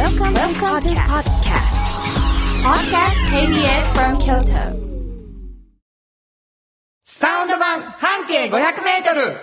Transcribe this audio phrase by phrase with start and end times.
[0.00, 1.76] Welcome, Welcome to podcast.
[2.64, 4.64] Podcast KBS from Kyoto.
[7.04, 9.36] サウンド版半径500メートル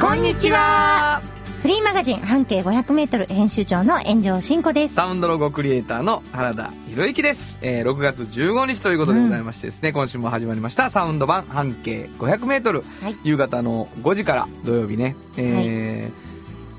[0.00, 1.29] こんにちは
[1.60, 4.94] フリーマガジン半径500メートル編集長の炎上真子です。
[4.94, 7.58] サウンドロゴクリエイターの原田博之です。
[7.60, 13.16] えー、6月15日ということでございましてですね、今週も始まりましたサウンド版半径500メートル、はい。
[13.24, 16.29] 夕方の5時から土曜日ね、えー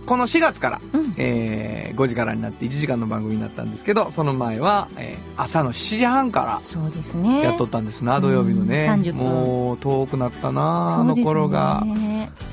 [0.06, 7.42] この4月から、うんえー5時からになって1時間の番組になったんですけど、その前は、えー朝の7時半からそうですね。
[7.42, 8.86] やっとったんですな、土曜日のね。
[8.90, 11.84] うん30分もう遠くなったな、あの頃が。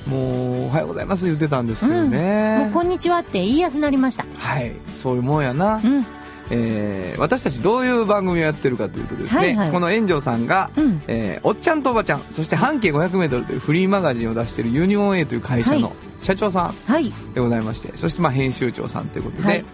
[0.07, 2.73] もう、おはようございます言ってたんですけどもねう。
[2.73, 4.25] こんにちはって言いやすなりました。
[4.39, 5.77] はい、そういうもんやな。
[5.77, 6.07] うん。
[6.51, 17.13] えー私たちどういう番組をやってるかというとですね、はいはいこの炎上さんが、うんえーおっちゃんとおばちゃんそして半径 500m というフリーマガジンを出しているユニオン A という会社のはい社長さんはい。
[17.35, 19.65] でございましてそしてまあ編集長さんということで、はい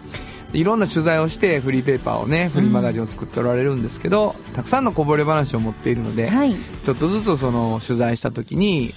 [0.53, 6.55] い、ろんな取材をしてフリーペーパーをねフリーマガジンを作っておられるんですけど、たくさんのこぼれ話を持っているので、はい。
[6.55, 8.93] ちょっとずつその取材した時に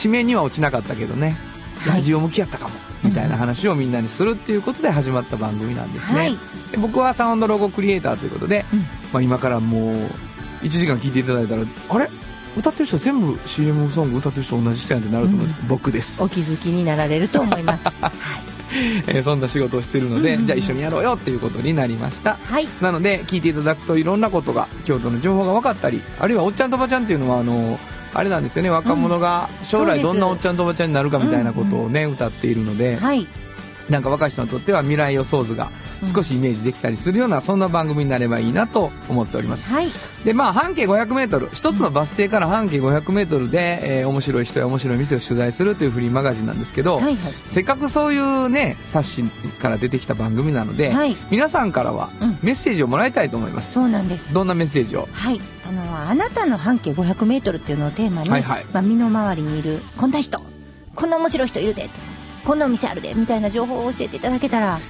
[0.00, 1.36] 紙面には落ちなかったけどね
[1.76, 6.38] はいラジオ向きやったかも、みたいな話をみんなにするっていうことで始まった番組なんですね、はい。
[6.70, 9.96] で僕はサウンドロゴクリエイターということで、うんまあ、今からもう
[10.62, 12.10] 1時間聞いていただいたらあれ？
[12.56, 17.84] 歌ってる人全部 CM ソング歌ってる人同じ人やんってなると思うんです、僕ですお、気づきになられると思います。
[18.00, 18.12] はい。
[19.08, 22.68] えーそんな仕事をしてるので、うんうんうんじゃあ一緒にやろうよっていうことになりましたはい。
[22.80, 27.80] なので聞いていただくといろんなことが京都の情報が分かったりあるいはおっちゃんとおばちゃんっていうのはあの
[28.14, 33.26] あれなんですよね若者が将来どんなおっちゃんとおばちゃんになるかみたいなことをね、歌っているので、はい。
[33.90, 35.70] なんか若い人にとっては未来予想図が
[36.04, 39.74] 少しイメージできたりするような、そんな番組になればいいなと思っております。
[39.74, 39.88] はい。
[40.24, 47.04] で、まあ、半径500メートル、一つのバス停から半径500メートルで、えー面白い人や面白い店を取材するというフリーマガジンなんですけど、はい。
[47.04, 47.16] はい。
[47.46, 49.22] せっかくそういうね、冊子
[49.60, 53.72] から出てきた番組なので、はい皆さんからはうんメッセージをもらいたいと思います。
[53.72, 54.32] そうなんです。
[54.32, 55.08] どんなメッセージを？
[55.12, 55.40] はい。
[55.68, 60.40] あの、あなたの半径500メートルっていうのをテーマに、はいはいまあ、身の回りにいる、こんな人、
[60.94, 61.88] こんな面白い人いるで、と
[62.50, 64.82] こんなお店あるで、みたいな情報を教えていただけたら、なる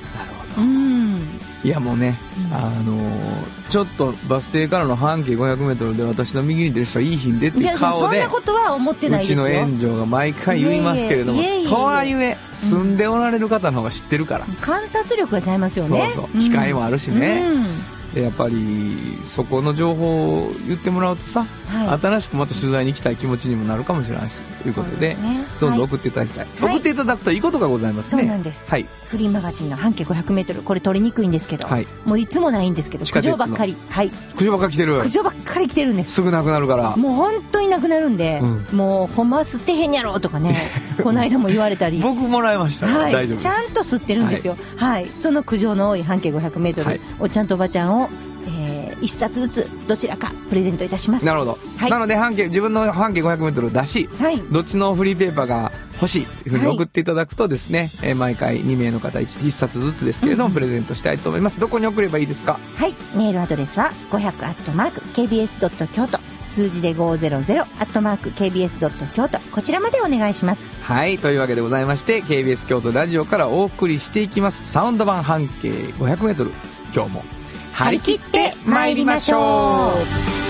[0.56, 1.41] ほうん。
[1.62, 2.56] いやもうね、うん。
[2.56, 9.47] あのーちょっとバス停からの半径500メートルで私の右に出る人はいい日に出って顔でんな、ことは思ってないうですよ。
[9.47, 16.12] ちの炎上が毎回言いますけれどもとはいえ住んでおられる方の方が知ってるから、観察力がちゃいますよね。
[16.15, 16.41] そうそう。
[16.41, 17.42] 機会もあるしね。
[17.44, 22.00] うんでやっぱりそこの情報を言ってもらうとさ、はい。
[22.00, 26.75] 新しくまた取材に行きたい気持ちにもなるかもしれないしということでねはいどんどん送っていただきたい、はい。
[26.75, 28.22] 送っていただくといいことがございますね。
[28.22, 28.69] そうなんです。
[28.69, 28.88] はい。
[29.06, 31.87] フリーマガジンの半径500メートル、これ取りにくいんですけど、はい。
[32.04, 33.76] もういつもないんですけど、苦情ばっかり。
[33.88, 34.10] はい。
[34.10, 35.00] 苦情ばっか来てる。
[35.00, 36.12] 苦情ばっかり来てるんです。
[36.12, 36.97] すぐなくなるから。
[36.97, 38.41] もう本当になくなるんで、
[38.72, 40.56] うもうほんまは吸ってへんやろとかね、
[41.03, 42.00] この間も言われたり。
[42.00, 43.42] 僕もらいました、はい、大丈夫です。
[43.42, 44.56] ちゃんと吸ってるんですよ。
[44.77, 45.06] はい。
[45.19, 47.00] その苦情の多い半径500メートル、はい。
[47.19, 48.00] おっちゃんとおばちゃんを、
[48.47, 51.25] えー、一冊ずつどちらかプレゼントいたします。
[51.25, 51.91] なるほど、はい。
[51.91, 54.38] なので半径自分の半径 500m を出しはい。
[54.50, 61.60] どっちのフリーペーパーが欲しいというふうに送っていただくとですね、えー毎回2名の方 1, 冊ずつですけれども、うんプレゼントしたいと思います。
[61.60, 62.59] どこに送ればいいですか？
[62.75, 62.94] はい。
[63.15, 66.19] メールアドレスは500アットマーク KBS ドット京都。
[66.47, 69.39] 数字で500アットマーク KBS ドット京都。
[69.53, 70.62] こちらまでお願いします。
[70.83, 71.19] はい。
[71.19, 74.62] というわけでございまして KBS 京都ラジオからお送りしていきます。
[74.65, 76.50] サウンド版半径 500m
[76.94, 77.22] 今日も
[77.73, 80.41] 張り切って参りましょう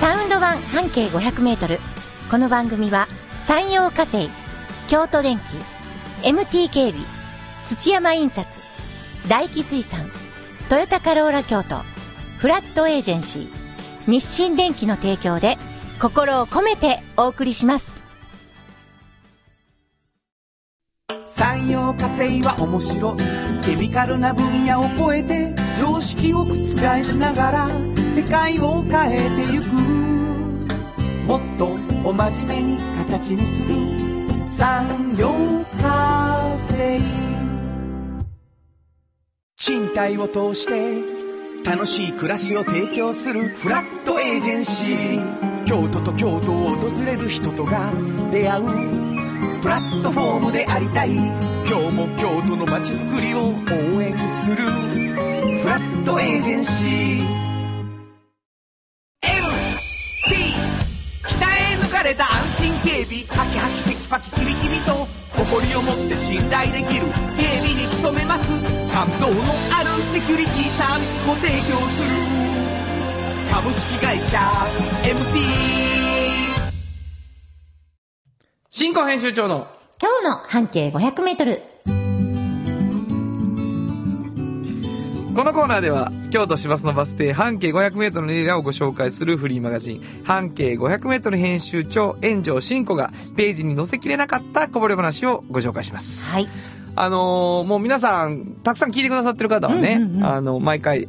[0.00, 1.80] サウンド版半径500メートル。
[2.30, 3.08] この番組は
[3.40, 4.28] 山陽火星、
[4.88, 5.44] 京都電機、
[6.22, 7.06] MT 警備、
[7.64, 8.60] 土山印刷、
[9.28, 10.10] 大気水産、
[10.68, 11.76] トヨタカローラ京都、
[12.38, 13.50] フラットエージェンシー、
[14.06, 15.56] 日清電機の提供で
[16.00, 18.04] 心を込めてお送りします。
[21.24, 23.16] 産業化成は面白い
[23.64, 26.54] ケミカルな分野を超えて常識を覆
[27.02, 27.68] しながら
[28.14, 29.66] 世界を変えてゆく。
[31.26, 31.66] もっと
[32.02, 33.74] お真面目に形にする。
[34.46, 35.30] 産業
[35.82, 37.00] 化成。
[39.56, 41.02] 賃貸を通して
[41.64, 43.48] 楽しい暮らしを提供する。
[43.48, 45.64] フラットエージェンシー。
[45.64, 47.90] 京都と京都を訪れる人とが
[48.32, 49.25] 出会う。
[49.62, 51.10] プラットフォームでありたい。
[51.10, 51.26] 今
[51.66, 54.56] 日も京都の街づくりを応援する。
[54.56, 57.20] フラットエージェンシー。
[59.22, 60.34] MT
[61.26, 63.24] 北へ抜かれた安心警備。
[63.28, 65.06] ハキハキテキパキキビキビと。
[65.36, 67.06] 誇りを持って信頼できる。
[67.36, 68.48] 警備に努めます。
[68.92, 69.28] 感動
[71.26, 72.08] ご提供する。
[73.52, 74.38] 株式会社
[75.02, 76.15] MT
[78.78, 79.68] 新婚編集長の
[79.98, 81.62] 今日の半径500メートル。
[85.34, 96.30] このコーナーでは京都市バスのバス停半径 500m のエリアをご紹介するフリーマガジン半径 500m 編集長炎上真子がページに載せきれなかったこぼれ話をご紹介します。
[96.30, 96.48] はい。
[96.96, 101.08] あのーもう皆さんたくさん聞いてくださってる方はね、うんうんうんあの毎回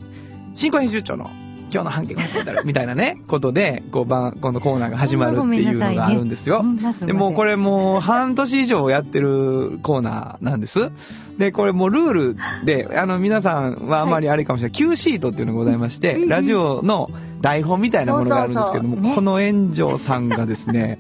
[0.56, 1.30] 新婚編集長の
[1.72, 6.64] 今日の半径 500m みたいなねことでこう番このコーナーが始まるっていうのがあるんですよ。
[7.06, 10.92] でもうこれ、れもう半年以上やってるコーナーなんです。
[11.38, 17.10] で、これもうルールで、あの皆さんはあまりあれかもしれない、Q シートっていうのがございまして、ラジオの
[17.42, 21.00] 台本みたいなものがあるんですけども、この炎上さんがですね、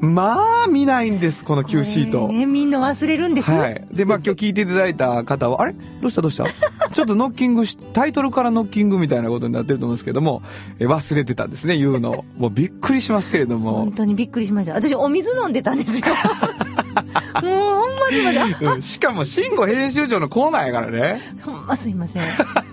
[0.00, 2.28] まあ見ないんです、この Q シート。
[2.28, 3.50] ね、みんな忘れるんです。
[3.50, 3.84] はい。
[3.92, 5.74] で、まあ今日聞いていただいた方は、あれ？
[6.00, 6.44] どうしたどうした？
[6.94, 10.42] ちょっとノッキングし、タイトルからノッキングみたいなことになってると思うんですけども、
[10.78, 12.24] え忘れてたんですね、言うの。
[12.36, 13.92] もうびっくりしますけれども本。
[13.92, 14.74] 当にびっくりしました。
[14.74, 16.04] 私、お水飲んでたんですよ。
[17.42, 21.20] もう、ほんまにまで、あうんしかも、慎吾編集長のコーナーやからね。
[21.42, 22.22] ほんますいません。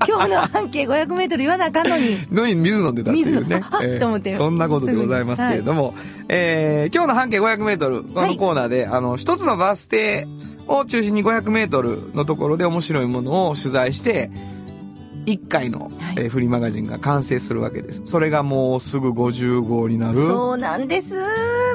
[0.07, 2.18] 今日の半径500メートル言わなあかんのに。
[2.31, 3.56] のに水飲んでたっていうね水。
[3.56, 5.94] あっと思ってそんなことでございますけれども、
[6.30, 10.28] えー今日の半径500メートル、このコーナーで、あの、一つのバス停
[10.68, 14.30] を中心に500メートルのところで面白いものを取材して、
[15.25, 18.01] 1回の、はいえーフリーマガジンが完成するわけです。
[18.06, 20.16] それがもうすぐ50号になる。
[20.25, 21.16] そうなんです。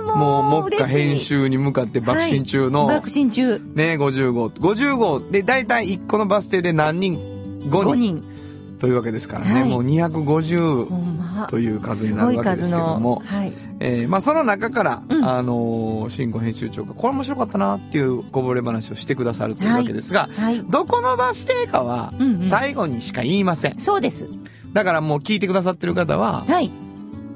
[0.00, 3.58] もう、もう、目下編集に向かって爆心中の、爆心中。
[3.75, 4.49] ね、50号。
[4.49, 8.41] 50号で、大体1個のバス停で何人 ?5 5人人。
[8.81, 9.61] というわけですからね。
[9.61, 11.47] はいもう250ほんま。
[11.49, 13.23] という数すになるわけですけども。。
[13.25, 13.52] はい。
[13.79, 20.62] えーまあその中から、うんあのー、新語編集長が、これ面白かったなっていうこぼれ話をしてくださるというわけですが、はい。
[20.62, 23.79] どこのバス停かはうんうん、最後にしか言いません。
[23.79, 24.26] そうです。
[24.73, 26.70] だからもう聞いてくださってる方は、はい。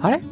[0.01, 0.23] あれ？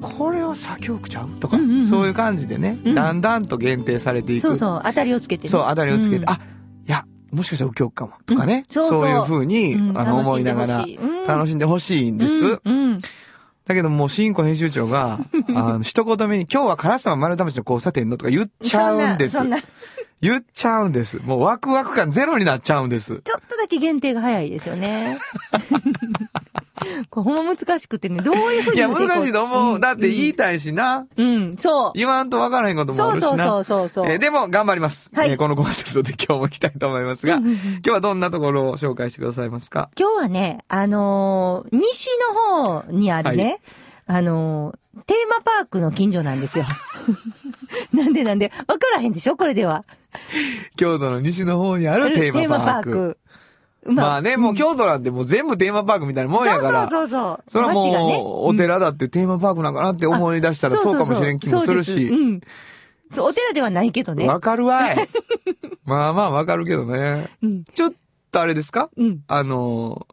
[0.00, 1.30] これは左京区ちゃう？
[1.40, 4.40] とか、うんうんうんそういう感じでね、うんだんだんと限定されていく。
[4.40, 5.48] そうそう、当たりをつけてね。
[5.50, 6.40] そう、当たりをつけて、うんあ、
[6.86, 10.84] いや、もしかしたら右京区かも、とかね、うんそうそういうふうに、うんあの、思いながら
[11.26, 12.44] 楽しんでほしいうんです。
[12.44, 12.60] うん。
[12.64, 12.98] うん
[13.66, 15.20] だけどもう、新子編集長が、
[15.54, 19.38] あの、一言目に、今日は烏丸丸太町の交差点のとか言っちゃうんです
[20.22, 21.18] 言っちゃうんです。
[21.22, 23.20] もうワクワク感ゼロになっちゃうんです。
[23.22, 25.18] ちょっとだけ限定が早いですよね。
[27.10, 29.78] これほんま難しくてね、どういうふうにいや、難しいと思う。
[29.78, 31.06] んだって言いたいしな。
[31.16, 31.92] うん、そう。
[31.94, 33.28] 言わんとわからへんこともあるしな。
[33.28, 34.12] そうそうそうそうそう。
[34.12, 35.10] えーでも、頑張ります。
[35.14, 39.90] はいえーこのコンセプトで今日も行きたいと思いますが、うんうんうん今日はどんなところを紹介してくださいますか？
[39.98, 43.60] 今日はね、あのー西の方にあるね、
[44.06, 46.64] あのーテーマパークの近所なんですよ。
[47.94, 49.36] なんでなんで、わからへんでしょ？
[49.36, 49.84] これでは。
[50.76, 53.18] 京都の西の方にあるテーマパーク。
[53.88, 56.88] まあね、もう京都なんてもう全部テーマパークみたいなもんやから。
[56.88, 57.50] そうそうそうそう。
[57.50, 62.10] それはもう、お寺だってテーマパークなんかなって思い出したらあそうかもしれん気もするし。
[63.12, 64.26] そうお寺ではないけどね。
[64.26, 65.08] わかるわい。
[65.86, 67.28] まあまあわかるけどね。
[67.42, 67.64] うん。
[67.64, 67.92] ちょっ
[68.30, 68.90] とあれですか？
[68.98, 69.20] うん。
[69.26, 70.06] あの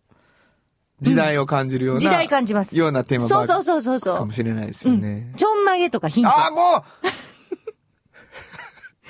[1.01, 2.77] ー、時代を感じるような、時代感じます。
[2.77, 4.13] ようなテーマそうそうパーそうそうそう。
[4.13, 5.33] クかもしれないですよね。
[5.35, 6.29] ちょんまげとかヒント。
[6.29, 6.85] ああ、も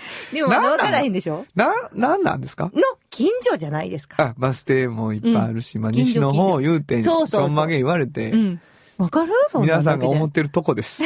[0.34, 1.46] でもわからへんでしょ？
[1.56, 2.66] うな、なんなんですか？
[2.74, 4.16] の近所じゃないですか。
[4.22, 8.62] あ、バス停もいっぱいあるし、まあ西の方言うて、ちそうそうそうょんまげ言われてう、ん。
[8.98, 9.32] わかる？
[9.50, 11.04] そ皆さんが思っってるとこです。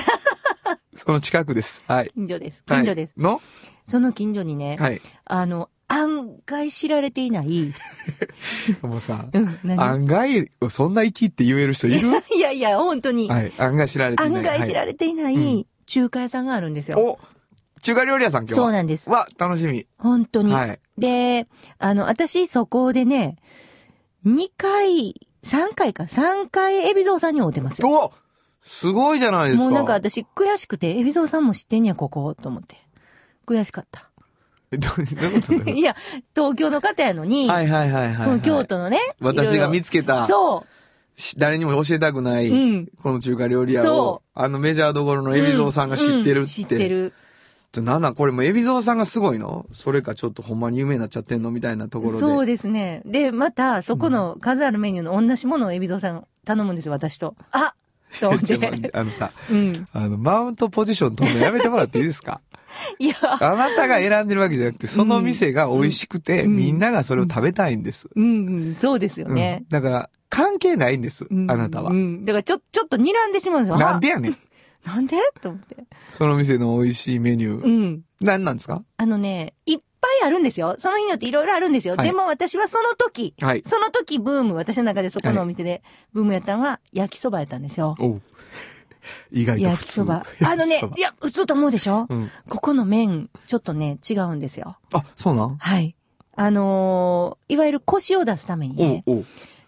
[0.95, 1.83] その近くです。
[1.87, 2.11] はい。
[2.13, 2.63] 近所です。
[2.67, 3.13] 近所です。
[3.17, 3.41] はいの？
[3.85, 5.01] その近所にね、はい。
[5.25, 7.73] あの、案外知られていない。
[8.83, 9.81] もうさ、うん、何？
[9.83, 12.09] 案外、そんな息って言える人いる？
[12.35, 13.27] いやいや、本当に。
[13.29, 13.51] はい。
[13.57, 14.37] 案外知られていない。
[14.37, 16.99] 案外知られていなはいい中華屋さんがあるんですよ。
[16.99, 17.19] お
[17.81, 18.55] 中華料理屋さん今日は？
[18.65, 19.09] そうなんです。
[19.09, 19.87] わ、楽しみ。
[19.97, 20.53] 本当に。
[20.53, 20.79] はい。
[20.97, 23.37] で、あの、私そこでね、
[24.25, 27.89] 2回、3回か、3回エビゾウさんに会うてますよ。
[27.89, 28.13] お
[28.61, 29.63] すごいじゃないですか。
[29.65, 32.75] もうなんか私悔しくて、エビゾウさんも知ってんや、ここ、と思って。
[33.47, 34.09] 悔しかった。
[34.71, 35.69] えどういうこと？
[35.71, 35.95] いや、
[36.35, 38.41] 東京の方やのに、はいはいはいはい、このはい。
[38.41, 40.65] 京都のね、私が見つけた、そ
[41.15, 42.53] し誰にも教えたくない、う。
[42.53, 42.87] うん。
[43.01, 46.39] この中華料理屋をそ、あのメジャーどころの海老蔵さんが知ってるって。
[46.39, 47.13] うん知ってる。
[47.71, 49.67] ちょなんなんこれも海老蔵さんがすごいの？
[49.71, 51.51] それかちょっとほんまに有名になっちゃってんの？
[51.51, 52.19] みたいなところで。
[52.19, 53.03] そうですね。
[53.05, 57.35] で、また、そこの数あるメニューの同じものをエビゾウさん頼むんですよ、私と。
[57.51, 57.75] あ
[58.19, 58.57] と思って。
[58.93, 59.85] あのさ、うん。
[59.93, 62.41] あの、マウントポジション取るのやめてもらっていいですか？
[62.97, 68.09] いや、あなたが選んでるわけじゃなくて、その店が美味しくて、うんみんながそれを食べたいんです。
[68.15, 69.65] うん、うん、そうですようんね。
[69.69, 71.93] だから、関係ないんです、うんあなたはう。
[71.93, 72.25] ん。
[72.25, 73.79] だから、ちょ、ちょっと睨んでしまうんですよ。
[73.79, 74.37] なんでやねん。
[74.85, 75.17] あなんで？
[75.41, 75.77] と思って。
[76.13, 77.63] その店の美味しいメニュー。
[77.63, 78.01] うん。
[78.21, 78.83] 何なんですか？
[78.97, 80.75] あのね、一ぱいあるんですよ。
[80.79, 81.95] その日によっていろいろあるんですよ。
[81.95, 83.63] はいでも私はその時、はい。
[83.65, 85.83] その時ブーム、私の中でそこのお店で
[86.13, 87.95] ブームやったのは焼きそばやったんですよ。
[87.99, 88.21] おう
[89.31, 89.81] 意外と普通。
[89.81, 90.25] 焼きそば。
[90.41, 92.31] あのねいや、普通と思うでしょ、うん。
[92.47, 94.77] ここの麺、ちょっとね、違うんですよ。
[94.93, 95.57] あ、そうなん？
[95.57, 95.95] はい。
[96.35, 99.25] あのーいわゆる腰を出すためにね、おうおう。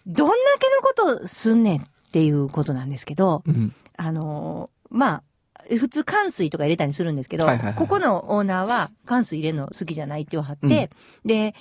[0.07, 0.35] どんだ
[0.95, 3.75] けのことすんねんっていうことなんですけど、うん。
[3.97, 5.23] あのーまあ、
[5.69, 10.89] 普通乾水とか入れたりするんですけど、はいはいはいここのオーナーは乾水入れるの好きじゃないって言わはって、
[11.25, 11.55] で、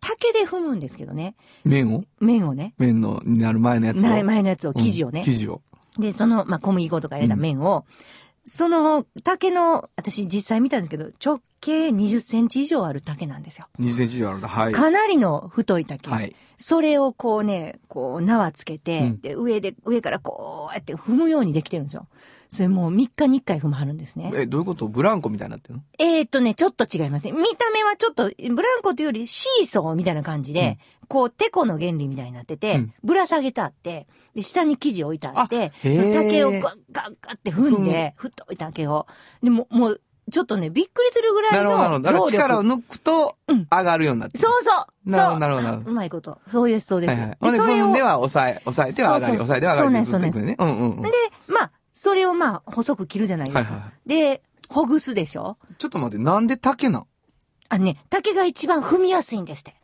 [0.00, 2.04] 竹で踏むんですけどね、麺を？
[2.20, 4.08] 麺をね、麺の、になる前のやつを？
[4.08, 5.62] 前前のやつを、生地をね、うん生地を。
[5.98, 7.86] で、その、まあ、小麦粉とか入れた麺を、
[8.44, 13.66] その竹の、私実際見たんですけど、直径20センチ以上ある竹なんですよ。
[13.80, 14.48] 2センチ以上あるんだ。
[14.48, 14.72] はい。
[14.72, 16.08] かなりの太い竹。
[16.10, 16.36] はい。
[16.58, 22.06] それをこうね、こう縄つけて、うんで、上で、上からこうやって踏むようにできてるんですよ。
[22.48, 24.30] それもう3日に1回踏まはるんですね。
[24.34, 24.88] え、どういうこと？
[24.88, 25.82] ブランコみたいになってるの？
[25.98, 27.32] えーっとね、ちょっと違いますね。
[27.32, 39.06] 見た目はちょっと、ブランコというよりシーソーみたいな感じで、こう、テコの原理みたいになってて、うんぶら下げてあって、で、下に生地置いてあって、竹をガッガッガッって踏んで、太い竹を。
[39.42, 40.00] でも、もう、
[40.30, 42.36] ちょっとね、びっくりするぐらないるほど、なるほのど。
[42.36, 42.72] だから労力。
[42.72, 44.52] 力を抜くとうん、上がるようになってうそう
[45.08, 45.90] なるほど、そうなるほどなるほど。
[45.92, 46.38] うまいこと。
[46.48, 47.10] そうです、そうです。
[47.10, 47.52] はいはい。
[47.52, 50.06] で、それを踏んでは抑え、抑えては上がり、そうそう抑えては上がり。
[50.06, 50.56] そうなんですずっといくね。
[50.58, 51.02] うんうんうん。
[51.02, 51.08] で、
[51.46, 51.70] まあ、
[52.06, 53.72] それをまあ、細く切るじゃないですか。
[53.72, 57.06] はいはで、ほぐすでしょちょっと待って、なんで竹なん？
[57.68, 59.74] あのね、竹が一番踏みやすいんですって。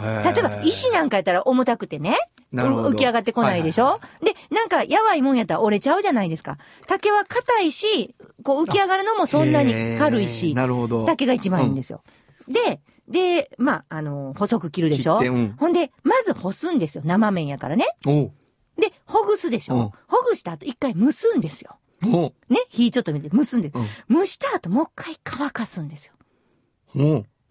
[0.00, 2.16] 例えば、石なんかやったら重たくてね、
[2.52, 6.56] 浮き上がってこないでしょ、はいで、なんか、やわいもんやったら折れちゃうじゃないですか。
[6.86, 8.14] 竹は硬いし、
[8.44, 11.04] こう浮き上がるのもそんなに軽いへしー、なるほど。
[11.04, 12.04] 竹が一番いいんですよ。
[12.46, 17.02] で、で、まあ、あの、細く切るでしょうんほんで、まず干すんですよ。
[17.04, 17.86] 生麺やからね。
[18.06, 18.32] おう
[18.80, 21.76] で、ほぐすでしょ、うんほぐした後一回蒸すんですよ。
[22.02, 22.32] ね？
[22.68, 26.14] 火ちょっと見て蒸すんで、うん蒸した後もう一回乾かすんですよ。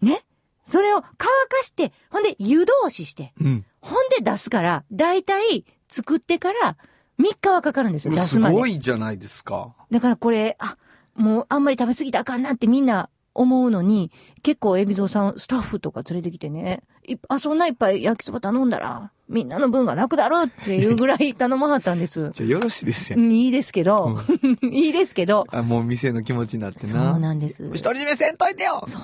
[0.00, 0.24] ね？
[0.62, 3.64] それを乾かして、ほんで湯通しして、うん。
[3.80, 6.76] ほんで出すから、だいたい作ってから
[7.18, 8.54] 3日はかかるんですよ、出すまで。
[8.54, 9.74] すごいじゃないですか。
[9.90, 10.76] だからこれ、あ、
[11.14, 22.30] もうあんまり食べ過ぎたらあかんなってみんな思うのに、結構海老蔵さん、スタッフとか連れてきてね、いあ、そんないっぱい焼きそば頼んだら、みんなの分がなくなるっていうぐらい頼まはったんです。
[22.32, 23.22] じゃあよろしいですよう。
[23.22, 24.18] んいいですけど、
[24.60, 27.18] いいですけど、あ、もう店の気持ちになってそうな。
[27.18, 27.62] なんです。
[27.62, 29.00] 独り占めせんといてよそう。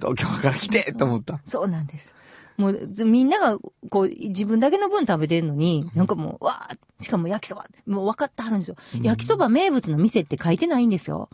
[0.00, 1.40] 東京から来てと思った。
[1.44, 2.14] そうなんです。
[2.56, 3.58] もう、ずみんなが、
[3.90, 8.76] こう、自分だけの分食べてるのに、なんかもう、わーしかも焼きそば、もう分かってはるんですよ。
[9.02, 11.28] 焼きそば名物の店って書いてないんですよ。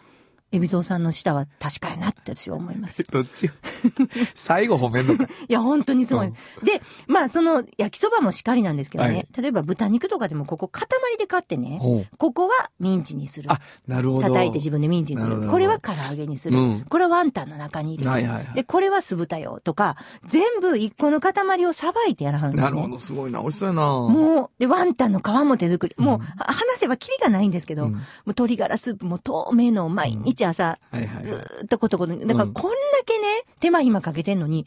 [0.59, 3.05] 海老蔵さんの舌は確かやなって私は思います。
[3.11, 3.51] どっち
[4.35, 5.25] 最後褒めんのか。
[5.49, 6.27] いや、本当にすごい。
[6.27, 10.87] うんで、まあ、その、焼きそばもしかりなんですけどね、はい例えば豚肉とかでもここ塊
[11.19, 11.79] で買ってね。
[12.19, 13.51] ここはミンチにする。
[13.53, 14.23] あ、なるほど。
[14.23, 15.39] 叩いて自分でミンチにする。
[15.39, 16.59] なるこれは唐揚げにする。
[16.59, 18.11] うんこれはワンタンの中に入れる。
[18.11, 22.71] はいはいはいで、これは酢豚よとか、全部一個の塊をさばいてやらはるんですね。
[22.71, 23.41] なるほど、すごいな。
[23.41, 23.83] 美味しそうやな。
[23.83, 25.95] もう、で、ワンタンの皮も手作り。
[25.99, 31.25] もう、うんは話せばキリがないんですけど、うんもう鶏ガラスープも透明のを毎日朝、はいはいはい。
[31.25, 34.67] ずーっとことこと、だからこんだけね、手間暇かけてんのに、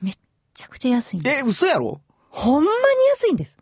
[0.00, 0.14] めっ
[0.54, 1.36] ちゃくちゃ安いんです。
[1.38, 2.00] え、嘘やろ？
[2.30, 2.76] ほんまに
[3.10, 3.58] 安いんです。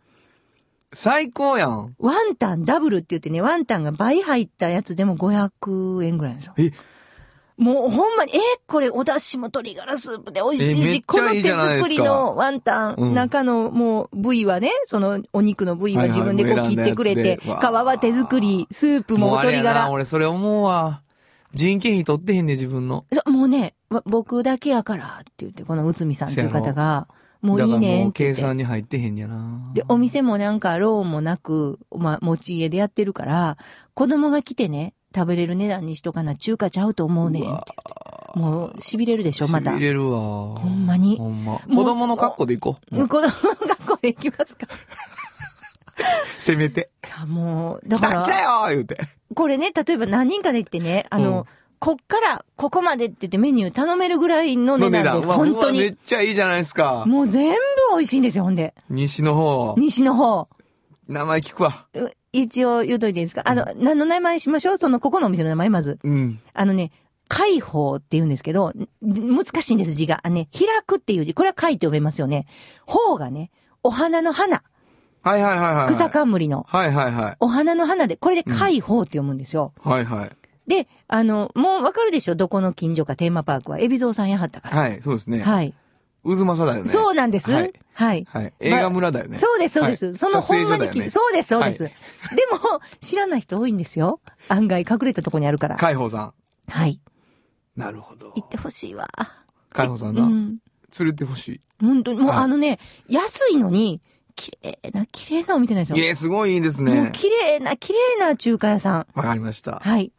[0.93, 1.95] 最高やん。
[1.97, 6.53] ワンタンダブルって言ってね、ワンタンが倍入ったやつでも500円ぐらいなんですよ。
[6.57, 6.71] え、
[7.57, 8.39] もうほんまに、え？
[8.67, 19.91] これお出汁も鶏ガラスープで美味しいし、この手作りのワンタン、うん中のもう部位はね、そのお肉の部位は自分でこう切ってくれて、皮は手作り、スープも鶏ガラ。
[19.91, 21.01] 俺それ思うわ。
[21.53, 23.05] 人件費取ってへんねん、自分の。
[23.11, 27.07] そうもうね、わ僕だけやからって言って、この内海さんっていう方が、
[27.41, 28.41] もういいねんって言って。
[28.41, 29.71] 算に入ってへんやな。
[29.73, 33.57] で、お店もなんかローンもなく、まあ、持ち家でやってるから、
[33.93, 38.39] 子供が来てね、食べれる値段にしとかな、中華ちゃうと思うねんって言って。
[38.39, 39.71] もう、痺れるでしょ、また。
[39.71, 40.55] 痺れるわ。
[40.55, 41.59] ほんまにほんま。
[41.59, 42.95] 子供の格好で行こう。
[42.95, 44.67] もう子供の学校で行きますか
[46.39, 46.89] せめて。
[47.05, 48.97] いや、もう、だから来たよ言うて。
[49.33, 51.45] これね、例えば何人かで行ってね、あの、うん
[51.83, 55.33] こっから、ここまでって言ってメニュー頼めるぐらいの値段です。
[55.33, 55.95] 本当にめっ。
[56.05, 57.03] ちゃいいじゃないですか。
[57.05, 57.57] もう全部
[57.97, 58.73] 美味しいんですよ、ほんで。
[58.89, 59.75] 西の方。
[59.77, 60.47] 西の方。
[61.09, 61.87] 名前聞くわ。
[61.93, 63.41] う一応言うといていいですか？
[63.43, 65.99] あの、何の名前しましょうその、ここのお店の名前、まず。
[66.05, 66.39] うん。
[66.53, 66.93] あのね、
[67.27, 68.87] 開放って言うんですけど、ん
[69.35, 70.21] 難しいんです、字が。
[70.23, 71.33] あのね、開くっていう字。
[71.33, 72.47] これは開って読めますよね。
[72.85, 73.51] 方がね、
[73.83, 74.63] お花の花。
[75.23, 75.93] はいはいはいはい。
[75.93, 76.65] 草冠の。
[76.69, 77.37] はいはいはい。
[77.39, 79.73] お花の花で、これで開放って読むんですよ。
[79.81, 80.29] はいはい。
[80.67, 82.35] で、あの、もうわかるでしょ？
[82.35, 83.79] どこの近所かテーマパークは。
[83.79, 84.77] 海老蔵さんやはったから。
[84.77, 85.41] はい、そうですね。
[85.41, 85.73] はい。
[86.23, 86.89] 渦政だよね。
[86.89, 87.51] そうなんです。
[87.51, 87.57] は
[87.93, 88.27] はいい。
[88.29, 88.53] はい。
[88.59, 89.37] 映画村だよね。
[89.37, 90.05] そうです、そうです。
[90.05, 91.83] はいそのほんまにねそうです、そうです。
[91.83, 91.95] はで
[92.51, 94.21] も、知らない人多いんですよ。
[94.47, 95.75] 案外隠れたとこにあるから。
[95.75, 96.33] 海宝さん。
[96.69, 97.01] はい。
[97.75, 98.31] なるほど。
[98.35, 99.07] 行ってほしいわ。
[99.73, 100.59] 海保さんな、うん。
[100.97, 101.61] 連れてほしい。
[101.81, 104.01] 本当に、もうはいあのね、安いのに、
[104.35, 106.03] 綺麗な、綺麗なお店なんですよ。
[106.03, 107.11] いえ、すごいいいですもうね。
[107.13, 109.07] 綺麗な、綺麗な中華屋さん。
[109.13, 109.79] わかりました。
[109.83, 110.11] はい。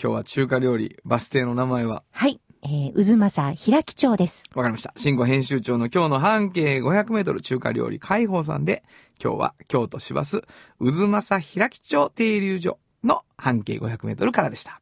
[0.00, 2.02] 今日は中華料理、バス停の名前は？
[2.10, 2.40] はい。
[2.62, 4.42] えー、渦政平木町です。
[4.54, 4.92] わかりました。
[4.96, 8.82] 新語編集長の今日の半径500メートル中華料理海宝さんで、
[9.22, 10.42] 今日は京都市バス
[10.80, 14.80] 渦政平木町停留所の半径500メートルからでした。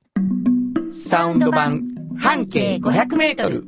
[0.90, 1.82] サウンド版
[2.18, 3.66] 半径500メートル。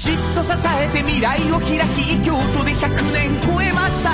[0.00, 4.10] じっと支えて未来を開き京都で100年超えました。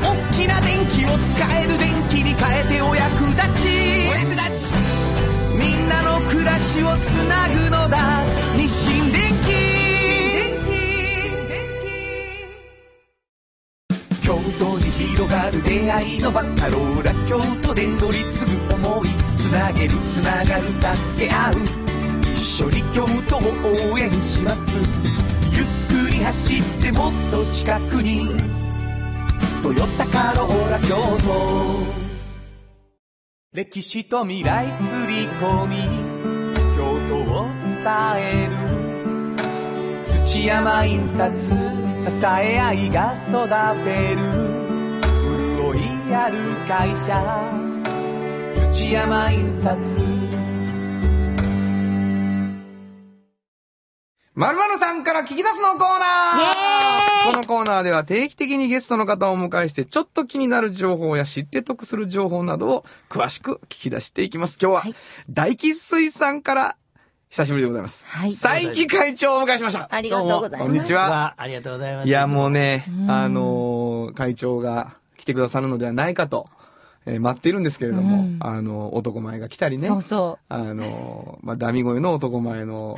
[0.00, 3.68] 大きな電気を使える電気に変えてお役立ち。
[4.08, 4.78] お役立ち
[5.54, 8.24] みんなの暮らしをつなぐのだ。
[8.56, 9.52] 日清電気
[14.24, 21.50] 京都に広がる出会いのバカローラ京都で乗り継ぐ思いつなげるつながる助け合
[21.84, 21.87] う。
[22.58, 24.72] 緒に京都を応援します。
[25.52, 28.26] ゆっくり走ってもっと近くに
[29.62, 32.08] 「トヨタカローラ京都」
[33.54, 35.76] 歴史と未来すり込み。
[36.76, 37.76] 京都を伝
[38.16, 40.04] える。
[40.04, 41.48] 土山印刷。
[41.48, 41.54] 支
[42.24, 43.48] え合いが育
[43.84, 44.20] てる。
[45.56, 47.22] 潤いある会社。
[48.72, 50.57] 土山印刷。
[54.38, 64.56] まるまるさんから聞き出すのコーナーこのコーナーでは定期的にゲストの方をお迎えして、ちょっと気になる情報や知って得する情報などを詳しく聞き出していきます。
[64.62, 64.94] 今日は、はい
[65.28, 66.76] 大吉水さんから
[67.30, 68.06] 久しぶりでございます。
[68.06, 69.88] はい佐伯会長をお迎えしました。
[69.90, 70.68] ありがとうございます。
[70.68, 71.10] こんにちは。
[71.10, 72.08] わありがとうございます。
[72.08, 76.48] いや、もうねう、んあのー会長が来てくださるのではないかと、
[77.06, 79.88] えー待っているんですけれども、うんあの、男前が来たりね。
[79.88, 82.96] そうそあのーまあ、ダミ声の男前の、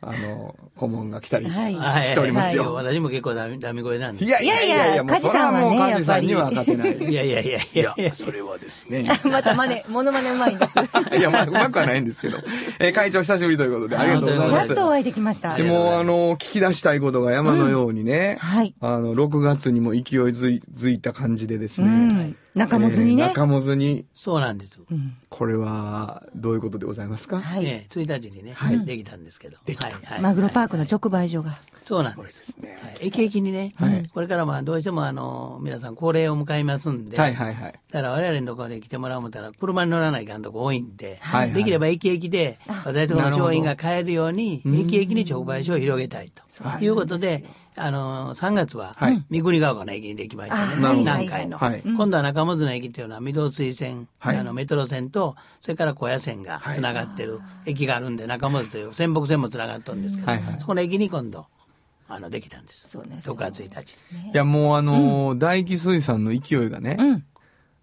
[0.00, 2.72] あの、顧問が来たりはいはいしておりますよ。
[2.72, 4.24] 私も結構ダミダミ声なんで。
[4.24, 6.96] いやいやいやいや、もうそれはもう梶梶さんには勝てない。
[6.98, 8.14] いやいやいやいやいや。
[8.14, 9.10] それはですね。
[9.24, 9.26] う。
[9.28, 11.16] また真似、モノマネうまいんです。
[11.18, 12.38] いや、まあ、うまくはないんですけど。
[12.78, 14.68] えー会長久しぶりということで、ありがとうございます。
[14.68, 15.56] やっとお会いできました。
[15.56, 18.74] でも、あの、聞き出したいことが山のようにね、はい。
[18.80, 21.90] あの、6月にも勢いづいた感じでですうね。
[21.90, 22.36] ん。
[22.58, 23.28] 中本にねえー。
[23.28, 24.78] 中本に、そうなんです。
[24.90, 27.40] うんこれは、どういうことでございますか？
[27.40, 27.64] はい。
[27.64, 29.56] ね、1日にね、はいできたんですけど。
[29.64, 29.88] できた。
[29.88, 31.58] はいはいマグロパークの直売所が。
[31.84, 32.56] そうなんです。
[32.60, 37.72] はい駅駅にね、はいこれからまあどうしてもあの、皆さん高齢を迎えますんで、はいはいはい。
[37.72, 47.44] だから我々のところに来てもらう思ったら、車に乗らないかんとこ多いんで、はいはいできれば駅駅で、私どもの商品が買えるように、駅駅に直売所を広げたいということで、
[47.78, 50.74] あの、3月ははい、三国ヶ丘の駅にできましたね。
[50.98, 51.58] 南海の。
[51.58, 61.46] はい今度は中本の駅っていうのは、御堂水線、はいあのメトロ線と、それから高野線がつながってる駅があるんで、中本という泉北線もつながっとるんですけど、そこの駅に今度、
[62.08, 62.86] あの、できたんです。
[62.88, 63.92] そうね6月1日。
[63.92, 63.96] い
[64.32, 67.24] や、もうあのー大気水産の勢いがね、うん。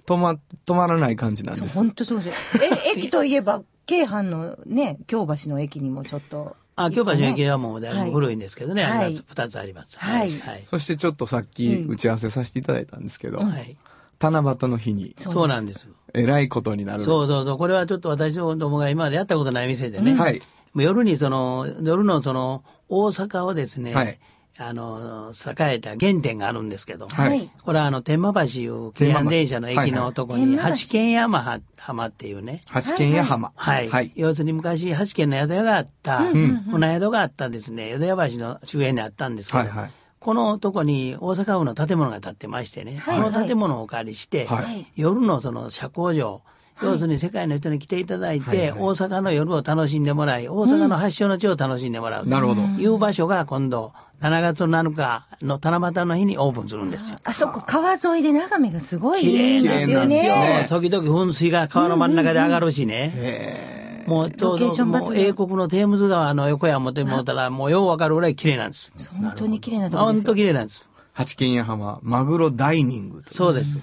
[0.05, 1.77] 止ま、止まらない感じなんそう、です。
[1.79, 2.37] 本当そうです。
[2.61, 6.55] え、駅といえば、京阪のね、京橋の駅にもちょっと。
[6.75, 9.97] あ、京橋の駅はもうだいぶ古いんですけどね、はいあの2つあります。
[9.99, 10.63] はいはい。
[10.65, 13.77] そしてちょっとさっき打ち合わせさせていただいたんですけど、はい
[14.17, 15.87] 七夕の日に、そうなんです。
[16.13, 17.03] えらいことになる。
[17.03, 17.57] そうそうそう。
[17.57, 20.15] これはちょっと私どもが今までやったことない店でね。
[20.15, 20.41] はい。
[20.73, 24.19] もう夜にその、夜のその、大阪をですね、はい
[24.57, 27.29] あの、栄えた原点があるんですけど、はい。
[27.29, 27.51] はい。
[27.61, 33.51] これはあの、天満橋いう京阪電車の駅のとこに、八軒山浜っていうね、八軒屋浜。
[33.55, 33.89] はい。
[33.89, 34.11] はい。
[34.15, 39.91] 要するに昔、八軒の宿屋があった、船宿があったですね、淀屋橋の周辺にあったんですけど、はいはい。
[40.21, 43.21] このとこに大阪府の建物が建ってましてね、はい。
[43.21, 44.87] この建物をお借りして、はい。
[44.95, 46.41] 夜のその社交場、
[46.81, 48.79] 要するに世界の人に来ていただいて、はいはい。
[48.79, 52.61] 大阪の夜を楽しんでもらい、大阪の発祥の地を楽しんでもらうとなるほど。
[52.61, 57.19] いう場所が今度、7月7日の七夕の日にオープンするんですよ。
[57.23, 60.35] あそこ川沿いで眺めがすごい綺いいんですよ麗ですよ。
[60.35, 60.65] ね。
[60.69, 63.13] 時々噴水が川の真ん中で上がるしね。
[63.15, 63.75] へ
[64.07, 68.91] もうちょうロケーショどン抜群もう英国のテームズ川の横や持ってもうたら、もうようわかるぐらい綺麗なんです。
[69.11, 70.35] 本当に綺麗なところ本当ですよ。
[70.35, 70.87] 綺麗なんです。
[71.13, 73.33] 八軒屋浜、マグロダイニングと。
[73.33, 73.77] そうです。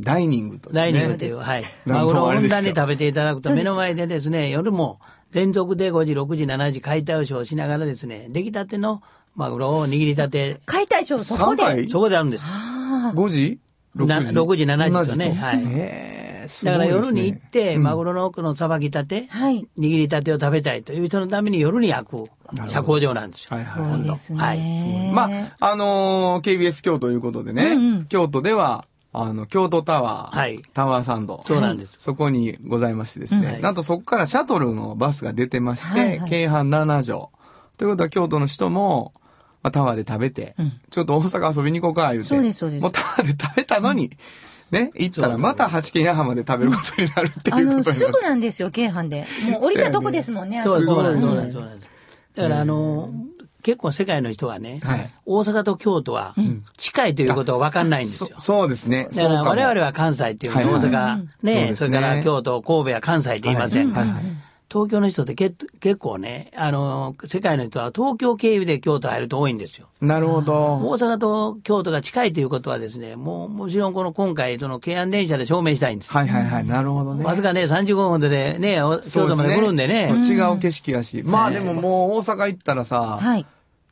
[0.00, 0.74] ダイニングと、ね。
[0.74, 1.64] ダイニングという、はい。
[1.86, 5.00] マグロをふんだんに食べていただくと、目の前でですね、夜も
[5.32, 9.02] 連続で5時、6時、7時解体をしながらですね、出来たての
[9.34, 11.88] マグロを握りたて、解体ショーそこ3回で。
[11.88, 12.44] そこであるんです。
[12.46, 13.16] ああ。
[13.16, 13.58] 5時？
[13.94, 15.16] な ?6 時6時7時と？
[15.16, 15.62] ねはい。
[15.64, 16.14] へー
[16.48, 19.66] すごだから夜に行って、マグロの奥のさばきたて、はい。
[19.78, 22.30] 握りたてを食べたいという人のために夜に焼く
[22.68, 23.56] 社交場なんですよ。
[23.56, 24.34] はいはいす。
[24.34, 25.12] はい。
[25.12, 28.06] まあ、あのー KBS 京都ということでね、うんうん。
[28.06, 30.62] 京都では、あの、京都タワー、はい。
[30.74, 31.44] タワーサンド。
[31.46, 31.92] そうなんです。
[31.98, 33.60] そこにございましてですね、はい。
[33.62, 36.30] なんとそこからシャトルのバスが出てまして、はいはい。
[36.30, 37.30] 京阪7条。
[37.78, 39.14] ということは京都の人も、
[39.64, 40.72] まあ、タワーで食べて、うん。
[40.90, 42.28] ちょっと大阪遊びに行こうか、言うて。
[42.28, 42.82] そうですそうです。
[42.82, 44.10] もうタワーで食べたのに、
[44.70, 49.24] ね、行ったらまた八軒八浜で食べることになるってあの、いうことになすぐなんですよ、京阪で。
[49.50, 51.80] もう降りたとこですもんね、あこそうそうなんです、すごいそうなんです、そう。
[52.36, 53.10] だから、あの、
[53.62, 55.10] 結構世界の人はね、はい。
[55.24, 56.34] 大阪と京都は
[56.76, 58.28] 近いということは分かんないんですよ。
[58.36, 59.08] そそうですね。
[59.14, 61.76] だから我々は関西っていうね、はいはい大阪、ねね。
[61.76, 63.92] それから京都、神戸は関西って言いません。
[63.92, 64.00] か。
[64.00, 64.43] はいはいはい
[64.74, 69.86] 東京の人ってけ結構ね、あの、世界の人は東京経由で京都入ると多いんですよ。
[70.00, 70.52] なるほど。
[70.82, 76.18] 大阪と京都が近いということはですね、もうもちろんこの今回、その京阪電車で証明したいんですよ。
[76.18, 76.66] はいはいはい。
[76.66, 77.24] なるほどね。
[77.24, 80.08] わずかね、35分でね、お京都まで来るんでね。
[80.08, 81.22] そう違う景色やし。
[81.22, 83.42] まあでももう大阪行ったらさ、はい。
[83.42, 83.46] い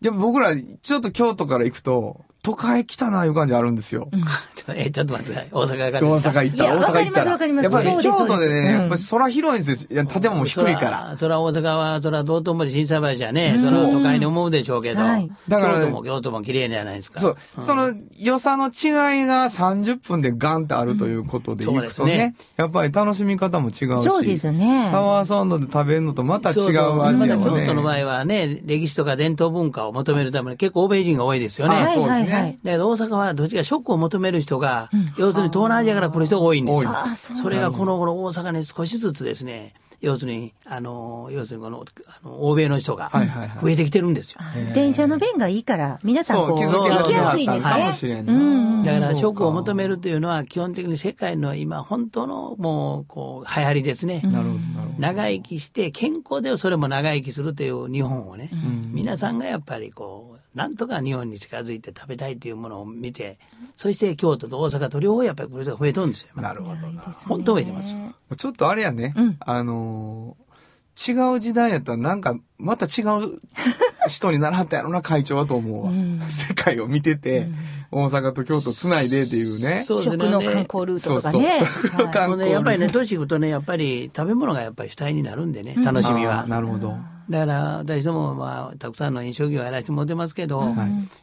[0.05, 4.11] や僕らちょっと京都から行くと、都会来たないう感じあるんですよ。
[4.75, 5.49] え、ちょっと待って。
[5.53, 7.33] 大阪から大阪行ったら、大阪行ったら。
[7.33, 10.07] わかりますやっぱりわかります京都でね、やっぱり空広いんですよ。
[10.07, 11.15] 建物も低いから。
[11.19, 11.41] そら。
[11.41, 17.21] 大阪は、そら道頓堀、心斎橋はね、そら都会に思うでしょうけど、はいだから京都も京都も綺麗じゃないですか。
[17.21, 17.37] そう。
[17.59, 24.05] その良さの違いが30分でガンってあるということでうん行くとねやっぱり楽しみ方も違うし。
[24.05, 24.89] そうですね。
[24.91, 27.67] タワーサンドで食べるのとまた違う味やまだもんね。
[27.67, 31.91] 京都の場合はね、歴史とか伝統文化を求めるために結構欧米人が多いですよね。
[31.95, 32.59] そうですねはいはい。
[32.63, 36.93] だけど大阪はどっちかショックを求める人が、要するに東南アジアから来る人が多いんですよ。
[37.41, 43.11] それがこの頃大阪に少しずつですね、要するに、あの、要するにこの、あの欧米の人が
[43.63, 44.41] 増えてきてるんですよ。
[44.75, 47.93] 電車の便がいいから、皆さんこう、行ききやすいですかもね。
[47.93, 48.95] しれんうんな。
[48.95, 54.23] だから、ショックを求めるというのは、基本的に世界の今、本当の、もう、こう、流行りですね。
[54.25, 54.95] なるほど、なるほど。
[54.99, 58.51] 長生きして、健康でそれも長生きするという日本をね、
[58.91, 63.39] 皆さんがやっぱりこう、なんとか日本に近づいて食べたいというものを見て、
[63.77, 66.29] そして京都と大阪と両方やっぱりこれが増えとるんですよ。
[66.37, 67.03] なるほどな。
[67.29, 67.93] 本当増えてます。
[68.37, 70.53] ちょっとあれやね、あのー
[70.95, 73.41] 違う時代やったらなんか、また違う
[74.09, 75.91] 人にならはったやろな、会長はと思うわ。
[76.29, 77.49] 世界を見てて、
[77.91, 79.85] 大阪と京都つないでっていうね。
[79.85, 81.61] そうですね食の観光ルートとかね。
[81.61, 86.47] そうそうはい観ほんでやっぱりね、年いくとね、やっぱり食べ物がやっぱり主体になるんでね、楽しみは。
[86.47, 86.95] なるほど。
[87.29, 90.75] だから私ども、まあ、たくさんの飲食業をやらせてもらってますけど、はい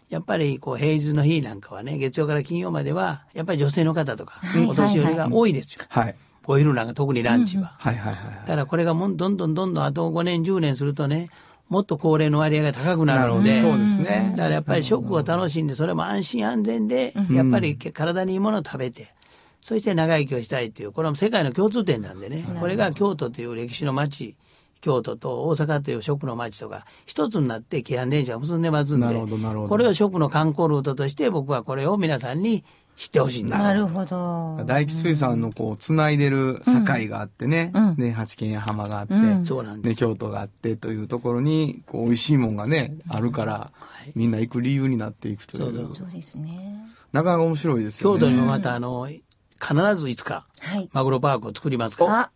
[0.09, 5.85] やっぱりこう平日の日なんかはね、月曜から金曜までは、やっぱり女性の方とか、いお年寄りが多いですよ。
[5.88, 6.15] はい。
[6.47, 7.75] お昼なんか特にランチは。
[7.77, 11.29] はいはいはいだからこれがもんどんどんどんどんあと5年、10年するとね、
[11.69, 14.33] もっと高齢の割合が高くなるので、そうですね。
[14.35, 19.13] だからやっぱり食を楽しんで、それも安心安全で、やっぱり体にいいものを食べて、
[19.62, 24.35] そして長生きをしたいっていう、これは世界の共通点なんでね、これが京都という歴史の街、
[24.82, 32.63] 京都と大阪という食の街とか、一つになって京阪電車を結んでますんでなるほどなるほ、どこれを食の観光ルートとして、僕はこれを皆さんに
[33.00, 33.58] 知ってほしいんです。
[33.58, 34.62] なるほど。
[34.65, 43.72] 大吉水産のこう、つないでる境があってね、うんね、八軒や浜があって、うんそうなんですね、京都があってというところに、こう、美味しいもんがね、あるから、
[44.15, 45.63] みんな行く理由になっていくという。
[45.63, 46.89] そうそうそうですね。
[47.13, 48.20] なかなか面白いですよね。
[48.20, 50.89] 京都にもまた、あの、必ずいつか、はい。
[50.92, 52.32] マグロパークを作りますから。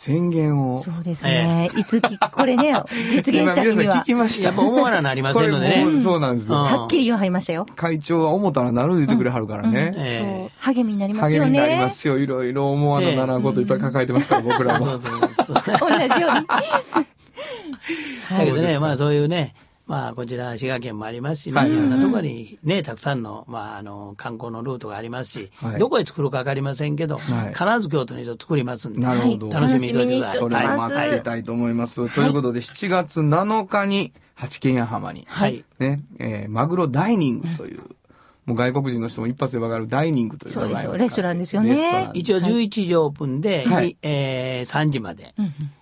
[0.00, 0.82] あ、宣言を。
[0.82, 1.70] そうですね。
[1.76, 2.72] いつき、これね、
[3.12, 4.48] 実現した日には聞、きました。
[4.48, 6.00] やっぱ思わななりませんのでね。
[6.00, 6.56] そうなんですよ。
[6.56, 7.66] うんはっきり言わはりましたよ。
[7.76, 9.92] 会長は思ったらなる言ってくれはるからね。
[9.96, 11.90] ええそう、励みになりますよ励みになりまね。
[11.90, 12.18] すよ。
[12.18, 14.86] いろいろ思わなならんこといっぱい抱えてますから、僕らも。
[14.86, 16.46] そうそうそう同じように。
[18.30, 19.54] だけどね、まあそういうね、
[19.90, 29.48] まあこちら滋賀県もありますしね、はいいろんなところにね、たくさんの、まああの、観光のルートがありますし、はいどこへ作るかわかりませんけど、はい必ず京都に作りますんで、なるほど。
[29.48, 30.68] はい楽しみにしておいてください。
[30.68, 32.14] それもます待っていたいと思います。
[32.14, 35.64] ということで、7月7日に八軒屋浜に、はい。
[35.80, 37.80] ね、えーマグロダイニングという、
[38.46, 45.34] もう外国人の人も一発でわかるダイニングという名前をレストランですよねレストラン一応11時オープンで、はいえー3時まで。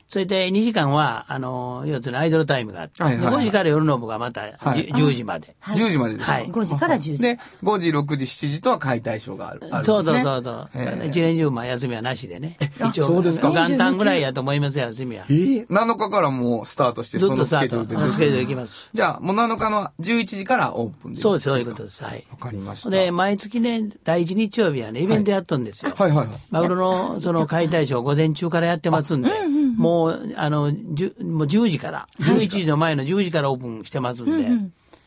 [0.08, 5.54] それで2時間は、あの、要するにアイドルタイムがあって、はいはいはいで5時から夜の部がまたじゅはい10時まで。
[5.62, 7.18] 10時までですか、はい5時から10時。
[7.18, 9.60] で、5時、6時、7時とは解体ショーがある。
[9.64, 10.70] あるねそうそうそうそう。
[10.74, 12.56] ええ一年中、まあ休みはなしでね。
[12.90, 13.50] 一応、そうですか？
[13.50, 15.24] 元旦ぐらいやと思いますよ、休みは。
[15.28, 18.48] えー、7日からもうスタートして、そのスとスタート、ケジュールでずっスケジュールでと。
[18.48, 18.88] きます。
[18.94, 22.02] じゃあ、もう7日の11時からオープンでそうです、そういうことでです。
[22.04, 22.24] はい。
[22.30, 22.90] わかりました。
[22.90, 25.92] で、毎月ね、第一日曜日はね、イベントやっとんですよ。
[25.94, 26.36] はいはいはい。
[26.50, 29.30] マグロのその解体ショー午前中からやってますんで、
[29.76, 29.97] もう、
[30.37, 34.48] あの、じゅもう10時から、11時の前の10時からオープンしてますんで、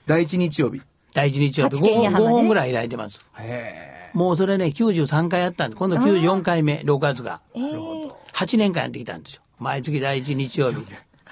[0.05, 0.81] 第一日曜日。
[1.13, 3.19] 第一日曜日八軒家 5, 浜ね本ぐらい開いてます。
[3.39, 7.41] へもうそれね、93回やったんで、今度94回目、6月が。
[7.55, 9.41] えー8年間やってきたんですよ。
[9.59, 10.83] 毎月第一日曜日。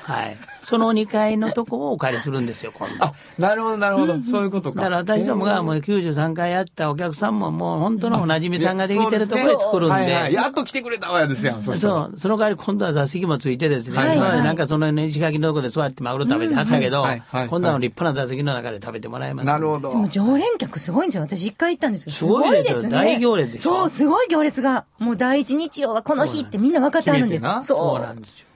[0.04, 0.38] はい。
[0.64, 3.06] その2階のとこをお借りするんですよ、今度。
[3.06, 4.24] あ、なるほど、なるほど。
[4.24, 4.82] そういうことか。
[4.82, 10.36] だから私どもがもう93回やったお客さんももう本当のおなじみさんができてるところで作るんはいはいで。
[10.36, 11.64] やっと来てくれたわやですやん。
[11.64, 19.46] そう、その代わり今度は座席もついてですね、はいはい今までなんかそのね石垣のところで座ってマグロ食べてはったけど、うんはいはいはい今度は立派な座席の中で食べてもらえます。
[19.48, 19.96] なるほどで。
[19.96, 21.24] も常連客すごいんですよ。
[21.24, 22.12] 私一回行ったんですよ。
[22.12, 22.90] すごいですよね。
[22.90, 24.86] 大行列でしょそう、すごい行列が。
[25.00, 28.49] もう第一日曜はこの日ってみんな分かってあるんですそうそなんですよ。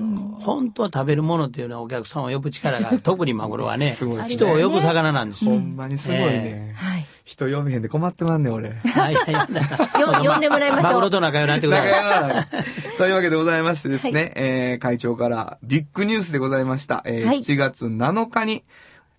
[0.00, 0.44] なるほど。
[0.44, 2.98] 本当は食べるものっていうのはお客さんを呼ぶ力が。
[3.02, 5.52] 特にマグロはね、すごいですね人を呼ぶ魚なんですよ。
[5.52, 6.74] ほんまにすごいね。
[6.76, 7.06] はい。
[7.24, 8.70] 人読めへんで困ってまんねん、俺。
[8.70, 9.48] はいはいは
[9.96, 12.46] いよ呼んでもらいましょうマグロと仲良くなってくだ仲さい。
[12.98, 17.02] というわけでございましてですね、えー会長からビッグニュースでございました。
[17.06, 18.64] えーはい7月7日に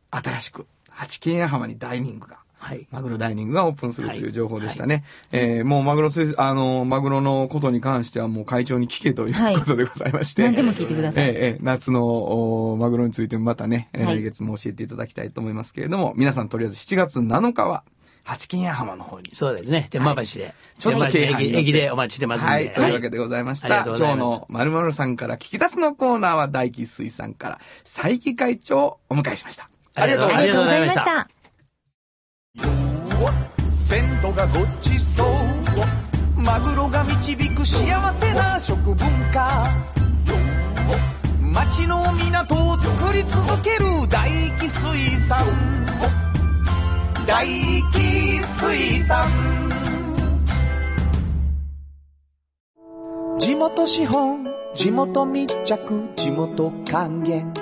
[0.09, 2.87] 新しく八軒屋浜にダイニングが、はい。
[2.91, 5.03] マグロダイニングがオープンするという情報でしたね。
[5.31, 10.43] えーもうマグロ水、あの、マグロのことに関してはもう会長に聞けということでございまして。
[10.43, 11.25] 何でも聞いてください。
[11.25, 17.83] えーえー夏のおマグロについてもまたね、来月も教えていただきたいと思いますけれども、皆さんとりあえず7月7日は、
[18.23, 19.31] 八軒屋浜の方に。
[19.33, 19.87] そうですね。
[19.89, 20.53] 天満橋で。
[20.77, 22.51] ちょっと駅駅でお待ちしてますんで。
[22.51, 22.71] はい。
[22.71, 23.67] というわけでございました。
[23.83, 29.69] 今日の〇〇さんから聞き出すのコーナーは大吉水産から佐伯会長をお迎えしました。
[29.95, 31.40] ありがとうございました。
[33.71, 38.97] 鮮度がごちそうマグロが導く幸せな食文
[39.33, 39.67] 化。
[41.41, 45.45] 町の港を作り続ける大気水産
[47.27, 47.45] 大
[47.91, 49.29] 気水産。
[53.39, 57.53] 地元資本地元密着地元還元。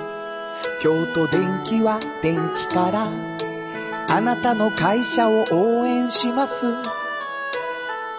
[0.82, 3.39] 京都電気は電気から。
[4.12, 6.66] あなたの会社を応援します。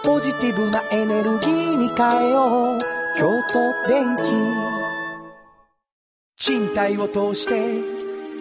[0.02, 2.80] ポジティブなエネルギーに変えよう。
[3.18, 4.22] 京都電気
[6.36, 7.84] 賃貸を通して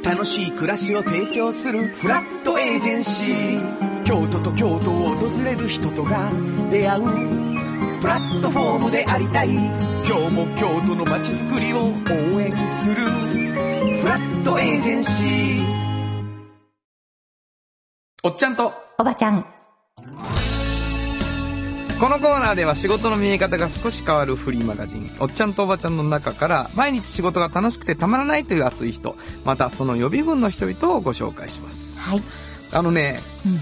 [0.02, 4.04] 楽しい暮らしを提供するフラットエージェンシー。
[4.06, 6.32] 京都と京都を訪れる人とが
[6.72, 7.04] 出会う
[8.00, 9.50] プラットフォームでありたい。
[9.50, 15.91] 今日も京都の街づくりを応援するフラットエージェンシー。
[18.24, 19.44] おっちゃんと、おばちゃん。
[22.00, 32.00] このコーナーでは仕事の見え方が少し変わるフリーマガジン、おっちゃんとおばちゃんの中から、毎日仕事が楽しくてたまらないという熱い人、またその予備軍の人々をご紹介します。
[32.00, 32.22] はい。
[32.72, 33.60] あのね、うん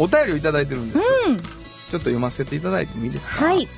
[0.00, 1.04] お便りをいただいてるんです。
[1.26, 1.36] うん。
[1.36, 3.44] ちょっと読ませていただいてもいいですか？
[3.44, 3.68] はい。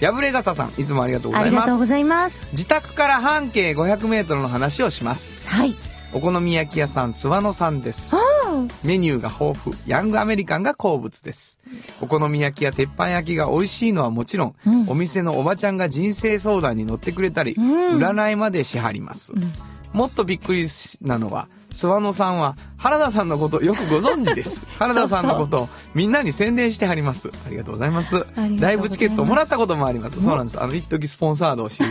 [0.00, 1.66] 破れ傘さん、いつもありがとうごあざいます。
[1.66, 2.46] りがとうございます。
[2.52, 5.50] 自宅から半径500メートルの話をします。
[5.50, 5.74] はい。
[6.16, 8.16] お好み焼き屋さん、つわのさんです。
[8.16, 8.18] う
[8.56, 11.60] んメニューが豊富、ヤングアメリカンが好物です。
[12.00, 19.34] お好み焼きや鉄板焼きが美味しいのはもちろん、うんお店のおばちゃんが人生相談に乗ってくれたり、うん占いまでしはります。
[19.34, 19.52] ん
[19.92, 20.66] もっとびっくり
[21.02, 24.66] なのは、諏訪野さんは原田さんのことをよくご存知です。
[24.80, 27.30] 原田さんのことをみんなに宣伝してはります。
[27.46, 28.24] ありがとうございます。
[28.58, 30.22] ライブチケットをもらったこともあります。
[30.22, 30.62] そうなんです。
[30.62, 31.84] あの、一時スポンサードをして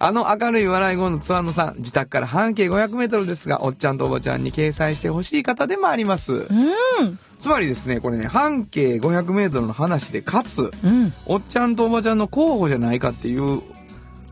[0.00, 6.32] あの明るい笑い声のツアーのさん、自宅から半径500メートルですが、おっちゃんとおばちゃんに掲載してほしい方でもあります。
[6.32, 7.18] うん。
[7.38, 11.12] つまりですね、これね、半径500メートルの話で、かつ、うん。
[11.26, 13.62] おっちゃんとおばちゃんの候補じゃないかっていう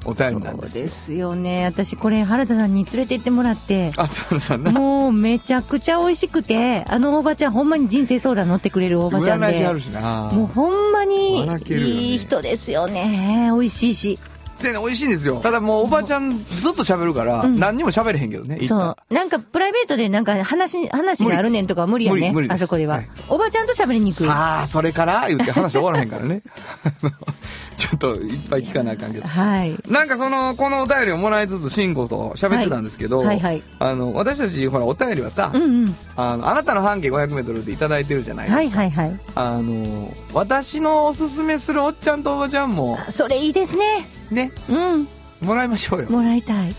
[0.05, 0.83] お便りなんそうですよ。
[0.85, 1.65] ですよね。
[1.65, 4.71] 私これ原田さんに連れて行ってもらって、あ、つわのさんな。
[4.71, 9.81] もうめちゃくちゃ美味しくて、あのおばちゃんほんまに人生相談乗ってくれるおばちゃんで占い師ある。
[9.81, 10.31] しな。
[10.33, 13.51] もうほんまにいい人ですよね。
[13.53, 14.19] 美味しいし。
[14.57, 15.41] せやね、美味しいんですよ。
[15.41, 18.59] ただもうおばちゃんずっと喋るから、うん何にも喋れへんけどね。
[18.61, 19.15] そらう。
[19.15, 22.49] なんかプライベートでなんか話、話があるねんとかは無理やね無理無理。
[22.49, 23.09] ですあそこでははい。
[23.29, 24.27] おばちゃんと喋りに行く。
[24.27, 26.43] さあ、それから言って話終わらへんからね。
[27.77, 29.29] ちょっといっぱい聞かなあかんけど。
[29.29, 29.77] はい。
[29.89, 35.97] なんかその、このお便りをもらいつつ、慎吾と喋ってたんですけど、はいはいはいあの、私たち、ほら、お便りはさ、うんうん。
[36.17, 38.79] あの、あなたの半径500メートルでいただいてるじゃないですか。
[38.79, 39.21] はいはいはい。
[39.35, 44.09] あの、私のおすすめするおっちゃんとおばちゃんも、それいいですね。
[44.31, 45.09] ね、うん。
[45.41, 46.11] もらいましょうよ。
[46.11, 46.75] もらいたい。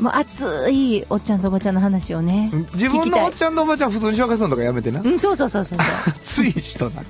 [0.00, 2.50] もう熱いおっちゃんとおばちゃんの話をね。
[2.72, 5.00] 自分のおっちゃんとおばちゃん普通に紹介するのとかやめてな。
[5.00, 5.78] うん、そうそうそうそう。
[6.08, 7.02] 熱い人な。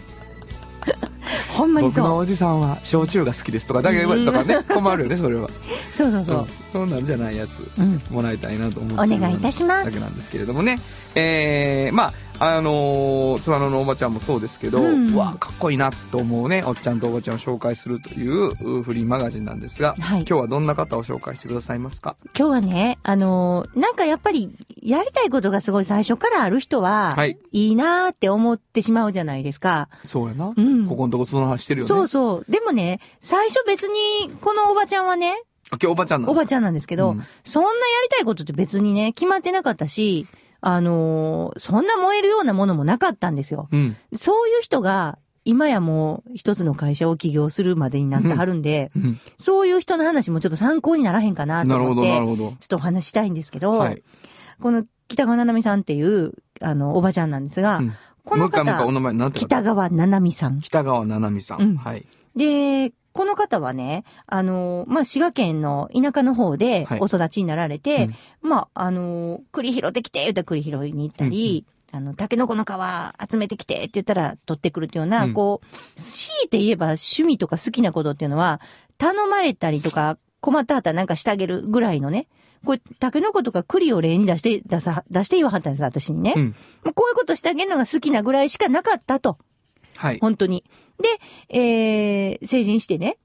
[1.57, 2.05] ほんまにそう。
[2.05, 5.49] 僕のおじさんは焼酎が好きですとかだけ言われたらね、困るよね、それは。
[5.95, 6.47] そうそうそううん。
[6.67, 10.79] そうなんじゃないやつ、うんもらいたいなと思ってお願いいたしますだけなんですけれどもね。
[11.15, 22.17] えー、まあ、あのー、つわののおばちゃんもそうですけど、うんうわかっこいいなと思うね、おっちゃんとおばちゃんを紹介するといううフリーマガジンなんですが、はい今日はどんな方を紹介してくださいますか？
[22.39, 29.89] 今日はね、あのーなんかやっぱり、やりたいことがすごい最初からある人は、はいいいなーって思ってしまうじゃないですか。
[30.05, 30.53] そうやな。
[30.57, 31.89] うんここのとこその話してるよね。
[31.89, 32.51] そうそう。
[32.51, 35.35] でもね、最初別に、このおばちゃんはね、
[35.71, 40.27] あ、今日おばちゃんなんですおばちゃんなんですけど、うんそんなやりたいことって別にね、決まってなかったし、
[40.61, 43.69] あのーそんな燃えるようなものもなかったんですよ。
[43.71, 43.97] うん。
[44.17, 49.21] そういう人が、今やもう一つの会社を起業するまでになってはるんで、うん。
[49.39, 52.51] そういう人の話もちょっと参考にならへんかなとなるほど、思って、なるほど。
[52.51, 54.03] ちょっとお話ししたいんですけど、はい。
[54.61, 57.95] この北川七海さんっていう、あの、おばちゃんなんですが、うん
[58.31, 59.39] このもう一回、もう一回お方、名前、なんて？
[59.41, 60.61] いう北川七海さん。
[60.61, 61.61] 北川七海さん。
[61.63, 62.07] うんはい。
[62.37, 68.09] で、この方はね、あの、まあ、滋賀県の田舎の方ではいお育ちになられて、
[68.41, 72.69] まあ、あの、栗拾ってきて、言ったら栗拾いに行ったり、あの、タケノコの皮
[73.29, 78.61] 集めてきてって言ったら取ってくるっていうような、うんこう、強いて言えば趣味とか好きなことっていうのは、
[78.97, 82.29] 頼まれたりとか、困ったはったらなんかしてあげるぐらいのね、
[82.65, 86.35] これ、タケノコとか栗を例に出して、出さ、出して言わはったんです、私にね。
[86.37, 86.45] うん。
[86.85, 89.39] もうこういうことしてあげるのが好きなぐらいしかなかったと。
[89.97, 90.19] はい。
[90.21, 90.65] 本当に。
[90.99, 93.19] で、えー、成人してね、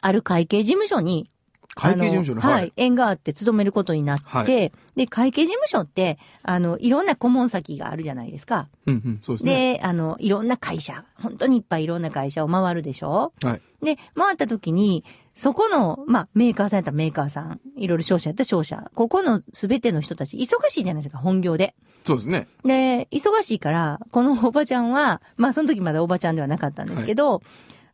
[0.00, 1.30] ある会計事務所に、
[1.74, 2.72] 会計事務所の、あのはい。。
[2.76, 8.68] 縁があって勤めることになって、はいで、会計事務所って、あの、いろんな顧問先があるじゃないですか。
[8.86, 9.74] うんうん、そうですね。
[9.74, 13.84] で、あの、いろんな会社、本当にいっぱいいろんな会社を回るでしょはい。
[13.84, 15.04] で、回った時に、
[15.38, 21.76] そこの、まあ、メーカーさんやったらメーカーさん、いろいろ商社やったら商社、ここのすべての人たち、忙しいじゃないですか、本業で。
[22.04, 22.48] そうですね。
[22.64, 27.42] で、忙しいから、このおばちゃんは、まあその時まだおばちゃんではなかったんですけど、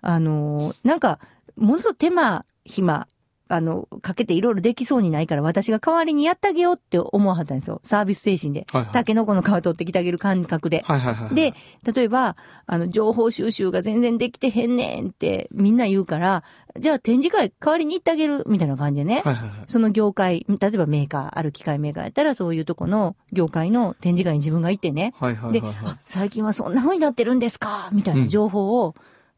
[0.01, 1.19] あの、なんか、
[1.55, 3.09] ものすごく手間、暇、
[3.55, 7.81] あの、かけていろいろできそうにないから私が代わりにやってあげようって思わはったんですよ。
[7.85, 8.67] サービス精神で。
[8.73, 10.83] はいはいタケノコの皮取ってきてあげる感覚で。
[10.87, 11.35] はいはいはい。
[11.35, 11.55] で、、
[11.93, 12.37] 例えば、
[12.67, 16.45] あの、情報収集が全然できてへんねんってみんな言うから、
[16.79, 19.23] じゃあ展示会代わりに行ってあげるみたいな感じでね。
[19.25, 19.65] はいはいはい。
[19.67, 25.15] その業界、例えばメーカー、ある機械メーカーやったら、そういうとこの業界の展示会に自分が行ってね。
[25.19, 25.99] はいはいで、はいはいあ。
[26.05, 28.95] 最近はそんな風になってるんですかみたいな情報を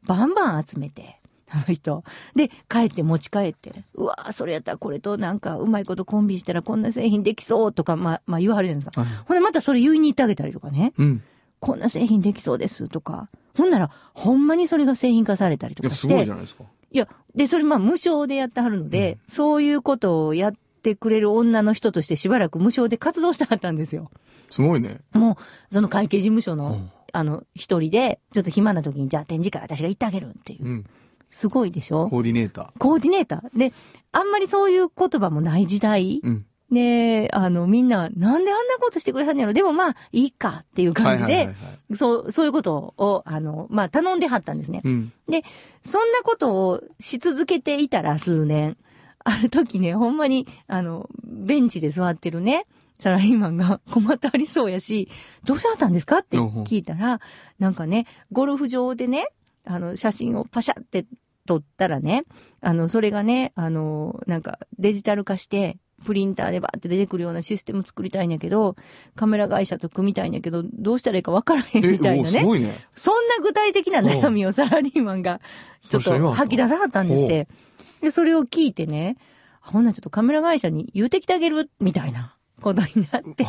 [0.06, 1.20] バンバン集めて、
[1.56, 2.04] あの人。
[2.34, 9.00] で、帰って持ち帰って、うわそれやったらこれとなんかうまいことコンビしたらこんな製品できそうとか、まあ、まあ言わはるじゃないですか。
[9.02, 10.92] はいほんでまたそれ言いに行ってあげたりとかね。
[10.98, 11.22] うん。
[11.60, 13.28] こんな製品できそうですとか。
[13.56, 16.14] ほんなら、ほんまにそれが製品化されたりといや、すかして。
[16.14, 16.64] ごいじゃないですか。
[16.92, 24.10] いや、で、それまあ無償でやってはるので、そういうことをやってくれる女の人としてしばらく無償で活動してはったんですよ。
[24.50, 25.00] すごいね。
[25.12, 25.38] も
[25.70, 30.68] う、その会計事務所の、うんあの、一人で、ちょっと暇な時に、じゃあ展示会私が行ってあげるっていうう。
[30.68, 30.84] ん。
[31.30, 32.08] すごいでしょ？
[32.08, 33.58] コーディネータコーディネーター。
[33.58, 33.72] で、
[34.12, 36.26] あんまりそういう言葉もない時代ー。。
[36.26, 36.46] うん。
[36.72, 39.52] で、あの、みんな、なんであんなことしてくれはんのやろ？
[39.52, 41.96] でもまあ、いいかっていう感じではいはいはい、はい。
[41.96, 44.80] そう、そういうことを、あの、まあ、頼んではったんですね。
[44.84, 45.12] うん。
[45.28, 45.44] で、
[45.84, 48.76] そんなことをし続けていたら数年、
[49.22, 52.66] ある時ね、ほんまに、あの、ベンチで座ってるね、
[52.98, 55.08] サラリーマンが 困ってありそうやし、
[55.44, 56.18] どうしはったんですか？
[56.18, 57.20] って聞いたら、
[57.60, 59.28] なんかね、ゴルフ場でね、
[59.66, 61.06] あの、写真をパシャって
[61.46, 62.24] 撮ったらね、
[62.60, 68.76] あの、それがね、あの、なんかデジタル化して、プリンターでバーって出てくるようなシステム作りたいんやけど、
[69.14, 72.44] カメラ会社と組みたいんやけど、どうしたらいいかわからへんえ、みたいなね。
[72.44, 72.86] ごいね。
[72.94, 75.40] そんな具体的な悩みをサラリーマンが
[75.88, 77.48] ちょっと吐き出さはったんですって。
[78.02, 79.16] で、それを聞いてね、
[79.62, 83.44] あほんならちょっとカメラ会社に言うてきてあげるみたいなことになって。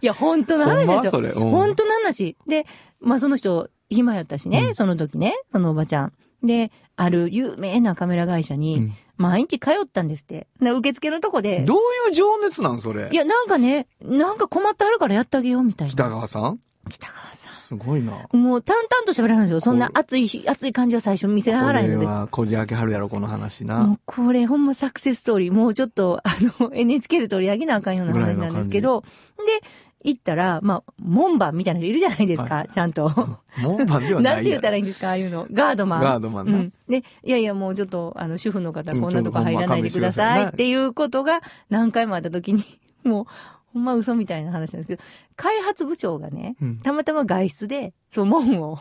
[0.00, 0.94] いや、本当の話ですよ。
[0.96, 1.30] ほんまそれ。
[1.30, 2.36] うん本当の話。
[2.46, 2.66] で、
[3.00, 6.12] まあその人、暇やったしね、うんその時ね、そのおばちゃん。
[6.42, 10.46] で、ある有名なカメラ会社うにん、毎日通ったんですって。
[10.60, 11.64] で受付のとこで。
[11.64, 13.08] どういう情熱なんそれ？
[13.10, 15.92] いや、なんかね、なんか困ってあるからやってあげようみたいな。
[15.92, 16.60] 北川さん？
[16.88, 17.58] 北川さん。
[17.58, 18.12] すごいな。
[18.32, 19.60] もう淡々と喋られるんですよ。
[19.60, 22.06] そんな熱いし、熱い感じは最初見せられへんのです。
[22.06, 24.00] これは、こじ開けはるやろ、この話もなう。
[24.06, 25.52] これほんまサクセスストーリー。
[25.52, 29.02] もうちょっと、あの、 NHK で取り上げなあかんような話なんですけど、
[29.36, 29.68] で、
[30.08, 33.12] 行ったら、まあ、門番みたいな人いるじゃないですか、はいちゃんと。
[33.60, 35.46] 門番ではないやなんて言ったらいいんですかああいうの。
[35.52, 36.00] ガードマン。
[36.00, 36.72] ガードマンなうん。
[36.88, 40.42] で、いやいや、もうちょっと、あの、主婦の方、うんこんなとこ入らないでください。
[40.42, 41.40] ってくださいっていうことが
[41.70, 42.64] 何回もあった時に、
[43.04, 43.26] もう、
[43.72, 45.02] ほんま嘘みたいな話なんですけど、
[45.36, 48.80] 開発部長がね、うんたまたま外出で、そう、門を、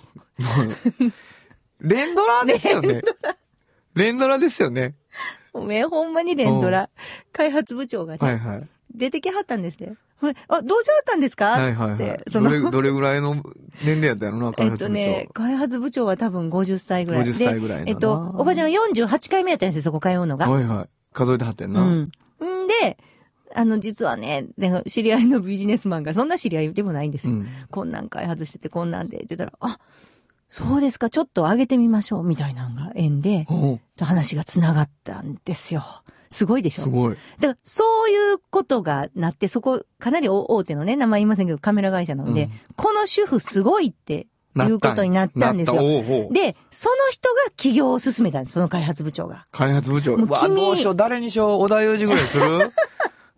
[1.82, 3.02] 連ドラですよね。
[3.96, 4.96] 連ドラですよね。
[5.54, 6.90] おめえほんまに連ドラ、
[7.34, 8.68] 開発部長がね、はいはい。
[8.94, 9.96] 出てきはったんですね。
[10.20, 11.46] ほれあ、どうしはったんですか？
[11.52, 12.24] はいはいはいって。
[12.30, 13.36] そのどれ、どれぐらいの
[13.84, 15.04] 年齢やったやろな、開えっ発部長。
[15.04, 17.24] とね、開発部長は多分50歳ぐらい。
[17.24, 20.50] 50歳ぐらいえっと、おばちゃん48回目やったんですよ、そこ通うのが。
[20.50, 20.90] はいはい。
[21.14, 21.82] 数えてはってんな。
[21.82, 22.02] うん。
[22.04, 22.08] ん
[22.82, 22.98] で、
[23.56, 27.36] あの、実はね、で知り合いのビジネスマンが、そんな知り合いでもないんですよ。
[27.36, 27.48] うん。
[27.72, 29.80] こんなん開発してて、こんなんで、って言ったら、あ、
[30.50, 33.46] そうですか、ちょっと上げてみましょう、みたいなのが縁で、
[34.00, 35.84] 話が繋がったんですよ。
[36.30, 36.84] すごいでしょ？
[36.84, 37.16] すごい。
[37.40, 45.76] だから、そういうことがなって、そこ、かなり大手のね、名前言いませんけど、カメラ会社なので、うんこの主婦すごいっていうことになったんですよ。
[46.32, 49.46] で、その人が起業を進めたんです、その開発部長が。
[49.52, 50.16] 開発部長。
[50.18, 52.72] もううわ、君どうしよう、誰にしよう、小田裕二ぐらいする？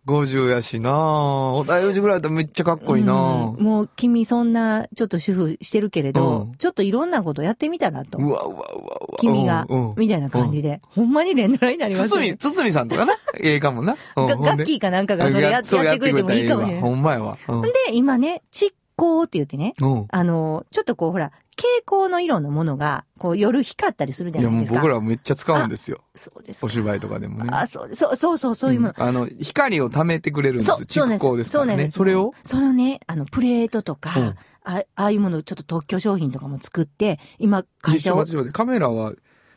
[0.07, 8.17] ?50 やしな小田裕二ぐらいだったらめっちゃかっこいいなうんもう君そんな、ちょっと主婦してるけれど、うんちょっといろんなことやってみたらと。
[8.17, 9.17] うわうわうわうわ。
[9.19, 10.81] 君がうんうん、みたいな感じで。
[10.89, 12.71] ほんまに連ドラになりますよねつつみ、。
[12.71, 13.13] さんとかな？
[13.39, 13.95] ええかもな。
[14.15, 15.69] ガッキーかなんかがそれやって
[15.99, 17.37] くれてもいいかもしれないやってくれたらええわほんまやわ。
[17.47, 20.07] うんで、今ね、蓄光って言ってね、うん。
[20.09, 24.81] あの、ちょっとこうほら、蛍光の色のものが、こう夜光ったりするじゃいやもうないですか。
[24.81, 26.01] 僕らめっちゃ使うんですよ。
[26.15, 26.65] そうですか。
[26.67, 27.49] お芝居とかでもね。
[27.51, 29.05] あ、そう、そう、そうそう、そういうもの。
[29.05, 30.67] んあの、光を溜めてくれるんです。
[30.67, 31.71] そう、そうなん蓄光ですからね。
[31.71, 31.95] そうなんです。
[31.97, 32.33] それを？
[32.43, 34.35] そのね、あの、プレートとか、うん
[34.65, 39.13] あああいうものをちょっと特許商品とかも作って、今、会社をカメラは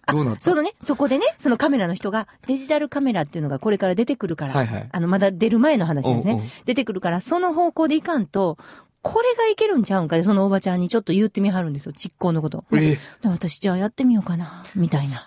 [0.07, 0.43] どうなった？
[0.43, 6.32] そのね、そこでね、そのカメラの人が、デジタルカメラっていうのがこれから出てくるから、はいはいあの、まだ出る前の話ですね。
[6.32, 8.57] うんうん出てくるから、その方向でいかんと、
[9.03, 10.17] これがいけるんちゃうんか？
[10.17, 12.65] で、そのおばちゃんにちょっと言ってみはるんですよ、蓄光のこと。
[12.73, 15.27] えで私じゃあやってみようかな、みたいな。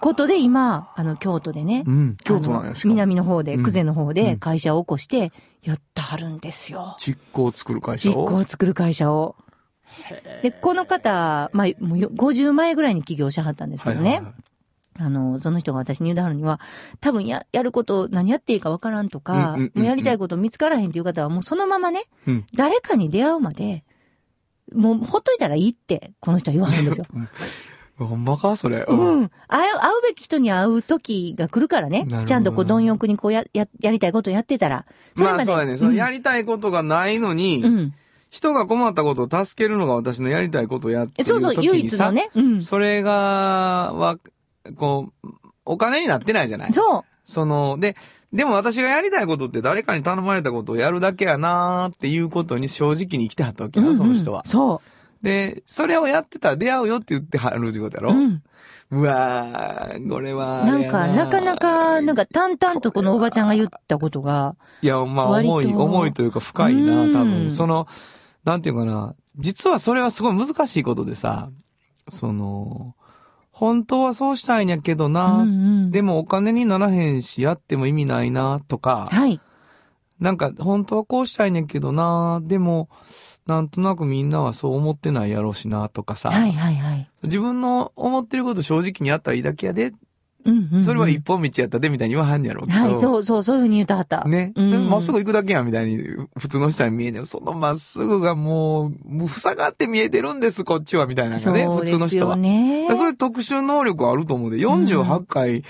[0.00, 2.16] ことで今、あの、京都でね、うん。
[2.24, 2.88] 京都なんあのやし。
[2.88, 5.30] 南の方で、うん久世の方うんで会社を起こして、
[5.62, 6.96] やってはるんですよ。
[6.98, 8.24] 蓄光を作る会社実を。
[8.24, 9.36] 行を作る会社を。
[10.42, 14.02] で、この方、まあ、もうよ50前ぐらいに起業しはったんですけどね。
[14.02, 14.34] はいはいはい
[15.00, 16.60] あの、その人が私に言うだはるには、
[17.00, 23.84] 多分や、やること、何やっていいかわからんとか、うんうんうんうんもうやりたいこと見つからへんっていう方は、もうそのままね、うん誰かに出会うまで、
[24.74, 27.06] もうほっといたらいいって、この人は言わはるんですよ。
[27.98, 28.84] ほんまかそれ。
[28.88, 29.22] ううん。
[29.24, 29.30] ん。
[29.46, 32.06] 会う、会うべき人に会う時が来るからね。
[32.26, 34.86] ちゃんとこう、貪欲にこうや、や、やりたいことやってたら。
[35.14, 35.36] それまで。
[35.36, 35.76] まあそうやね。
[35.76, 37.94] そやりたいことがないのに、うん。
[38.30, 42.30] 人が困ったことを助けるのが私のやりたいことをやってるえそうそう、唯一の、ね。
[42.34, 42.62] うん。
[42.62, 44.18] それが、は、
[44.76, 45.28] こう、
[45.64, 47.04] お金になってないじゃないそう。
[47.24, 47.96] その、で、
[48.32, 54.50] でも私がやりたいことって誰かに頼まれたことをやるだけやなーっていうことに正直に生きてはったわけや、その人はうん。
[54.50, 54.82] そ
[55.22, 58.14] で、それをやってたら出会うよって言ってはるってことやう。
[58.14, 58.42] ろ、うん。
[58.92, 67.50] うわー、これはあれやなんか、なかなか、なんか、淡々とこのおばちゃんが言ったことが、いや、まあ、重い、重いというか深いな、うん多分。
[67.52, 67.86] その、
[68.44, 71.50] なんていうかな、実はそれはすごい難しいことでさ、
[72.08, 72.94] その、
[73.60, 75.52] 本当はそうしたいんやけどな、うんう
[75.88, 75.90] ん。
[75.90, 79.38] でもお金にならへんし、やっても意味ないな、とか、はい。
[80.18, 82.88] なんか、本当はこうしたいねんけどな、でも、
[83.46, 87.10] なんとなくみんなはそう思ってないやろうしな、とかさ、はいはいはい。
[87.24, 89.92] 自分の思ってること正直にやったらいいだけやで、
[90.44, 92.78] うんうんうんそれは一本道やったで、みたいに言わはんやろうけど。
[92.80, 94.24] はい、そうそう、そういうふうに言うたはった。
[94.24, 94.52] ね。
[94.56, 95.98] うんまっすぐ行くだけやん、みたいに、
[96.38, 97.24] 普通の人は見えねえ。
[97.24, 102.36] そのまっすぐがもう、もう塞がって見えてるんです、こっちは、みたいなね、普そうですよ通の人は。
[102.36, 102.86] ね。
[102.96, 105.62] そういう特殊能力あると思うで、48回、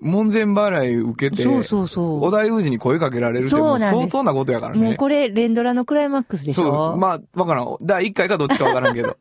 [0.00, 2.22] 門前払い受けて、そうそうそう。
[2.22, 4.82] 小田裕二に声かけられるってもう相当なことやからね。
[4.82, 6.70] もうこれ、連ドラのクライマックスでしょ？
[6.70, 6.96] そう。
[6.96, 7.76] まあ、わからん。
[7.82, 9.16] 第1回かどっちかわからんけど。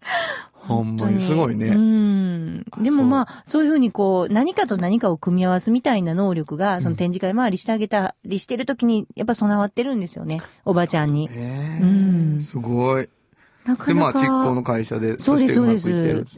[0.60, 1.68] ほんまにすごいね。
[1.68, 2.66] うん。
[2.70, 10.40] あでもまあ、そういうふうにこう、何かと何かを組み合わすみたいな能力が、その展示会回りしてあげたりしてるときに、やっぱ備わってるんですよね。
[10.64, 11.28] おばちゃんに。
[11.32, 13.08] ええうんすごい。
[13.64, 14.20] なかで、まあ、なか。
[14.20, 15.88] 実行の会社で、そうです、そうです。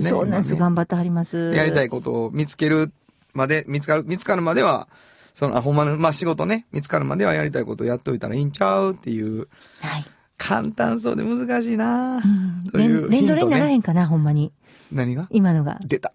[0.08, 0.54] そうなんです。
[0.54, 1.52] 今ね頑張ってはります。
[1.54, 2.92] やりたいことを見つける
[3.34, 4.88] まで、見つかる、見つかるまでは、
[5.34, 9.48] その、あ、ほんまの、まあ仕事ね、見つかるまではやりたいことをやっといたらいいんちゃうっていう、
[9.80, 10.04] はい。
[10.42, 12.68] 簡単そうで難しいな、うん。
[12.72, 14.52] という連連ドラにならへんかな、ほんまに。
[14.90, 15.28] 何が？
[15.30, 15.78] 今のが。
[15.84, 16.12] 出た。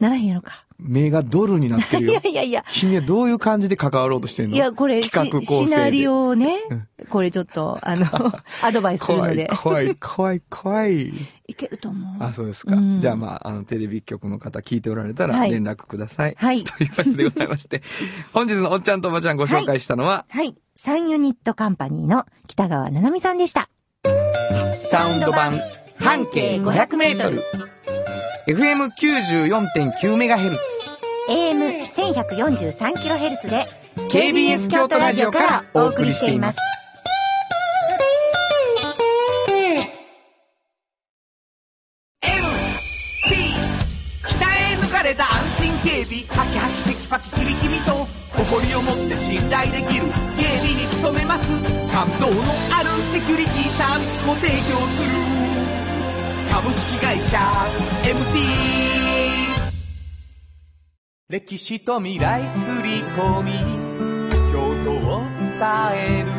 [0.00, 0.64] ならへんやろか。
[0.80, 2.30] 目がドルになってるよ いや。
[2.30, 2.64] いやいや。
[2.72, 4.56] 君はどういう感じで関わろうとしてんの？
[4.56, 5.66] いや、これ、企画構成で。
[5.66, 8.06] シシナリオをねうん、これちょっと、あの、
[8.62, 11.12] アドバイスするので、、怖い、怖い、怖い。
[11.46, 12.24] いけると思う。
[12.24, 12.74] あ、そうですか。
[12.74, 16.34] うんじゃあまあ、あの、テレビ局の方聞いておられたらはい連絡ください。
[16.36, 17.80] はい というわけでございまして、
[18.32, 20.56] 本日のおっちゃんとおばちゃんご紹介したのは、はい。
[20.84, 23.68] サンユニットカンパニーの北川七海さんでした。
[24.74, 25.60] サウンド版
[25.96, 27.44] 半径500メートル。
[28.48, 30.58] FM94.9MHz。
[31.28, 33.68] AM1143kHz で
[34.10, 36.58] KBS 京都ラジオからお送りしています。
[44.26, 47.51] 北へ抜かれた安心警備ハキハキテキパキキビキビと
[48.44, 51.48] 誇りを持って信頼できる警備に努めます。
[51.92, 52.34] 感動の
[52.76, 54.54] あるセキュリティサービスも提供
[54.88, 55.10] する。
[56.50, 57.38] 株式会社
[58.02, 58.42] MT
[61.28, 63.52] 歴史と未来すり込み。
[64.52, 65.52] 京都を伝
[65.94, 66.30] える。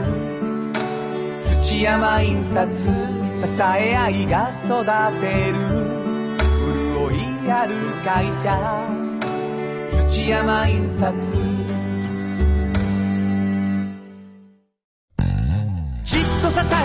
[1.41, 2.69] 土山印刷。
[2.75, 2.91] 支
[3.61, 4.85] え合いが育
[5.21, 5.57] てる。
[7.07, 8.59] 潤いある会社。
[10.09, 11.82] 土山印刷。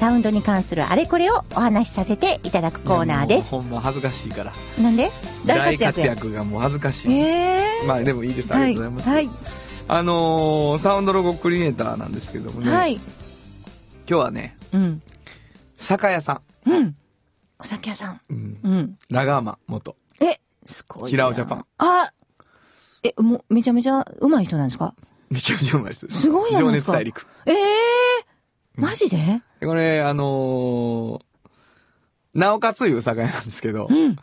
[0.00, 4.52] サウンドに関するあれこれをお話しさせていただくコーナーですほんま恥ずかしいから。
[4.82, 5.10] なんで？
[5.44, 7.12] 大活躍がもう恥ずかしい。
[7.12, 8.54] ええまあでもいいです。
[8.54, 9.08] ありがとうございます。
[9.10, 9.30] はい
[9.88, 12.72] あのーサウンドロゴクリエイターなんですけどもね。
[12.72, 13.02] はい、今
[14.06, 15.02] 日はね、うん
[15.76, 16.96] 酒屋さうん
[17.58, 18.20] お酒屋さんん。
[18.30, 18.58] うん。
[18.62, 19.96] うんラガーマン元。
[20.20, 22.10] えすごいな平尾ジャパンあ
[23.02, 24.94] えもうめちゃめちゃ上手い人なんですか？
[25.28, 26.08] めちゃめちゃうまいです。
[26.08, 27.26] すごいや情ないですか熱大陸。
[27.44, 27.56] ええ
[28.74, 29.42] マジで？
[29.60, 31.30] でこれ、あのー
[32.32, 34.16] なおかついう酒屋なんですけど、うん。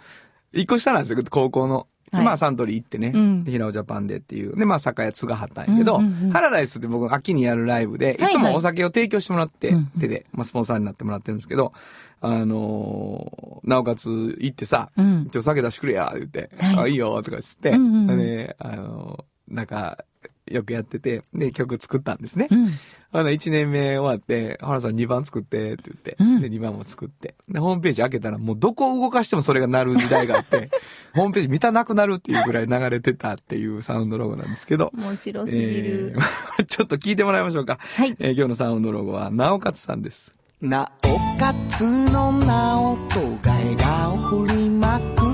[0.54, 1.88] 一個下なんですよ、高校の。
[2.14, 2.24] はい。
[2.24, 3.44] まあ、サントリー行ってね、うん。
[3.44, 4.56] で平尾ジャパンでっていう。
[4.56, 6.00] で、まあ、酒屋継がはったんやけど、
[6.32, 8.32] ハラダイスって僕、秋にやるライブで、はいはい。
[8.32, 9.86] いつもお酒を提供してもらって、うん。
[10.00, 11.74] 手で、まあ、スポンサーになってもらってるんですけど、
[12.22, 15.30] あのーなおかつ行ってさ、うん。
[15.30, 16.78] ちょ、酒出してくれや、言って、はい。
[16.84, 18.18] あ、いいよ、とかつって、うんうんうん。
[18.18, 20.06] で、あのーなんか、
[20.50, 22.48] よくやってて、で、曲作ったんですね。
[22.50, 22.70] うん
[23.18, 26.40] あの、1年目終わって、原さん2番作って、って言って、うん。
[26.40, 27.34] で、2番も作って。
[27.50, 30.70] で、ホームページ開けたら、もうどこを動かしてもそれが鳴る時代があって、
[31.16, 37.80] ホームページ見たなくなるっていうぐらい流れてたっていうサウンドロゴなんですけど、面白すぎる、えー ちょっと聞いてもらいましょうか。
[37.82, 38.16] はい。
[38.20, 40.32] えー今日のサウンドロゴは、なおかつさんです。
[40.62, 45.26] なおかつのなおとが笑顔振りまく。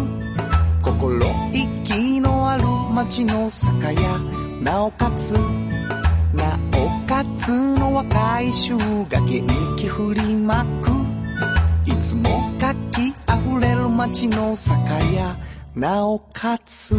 [0.82, 1.20] 心
[1.54, 2.64] 意気のある
[2.94, 4.20] 街の酒屋。
[4.62, 9.48] なおかつなおかつの若い衆が元
[9.78, 10.92] 気振りまく。
[11.86, 14.80] いつも活気あふれる街の酒
[15.16, 15.38] 屋
[15.76, 16.96] なおかつ。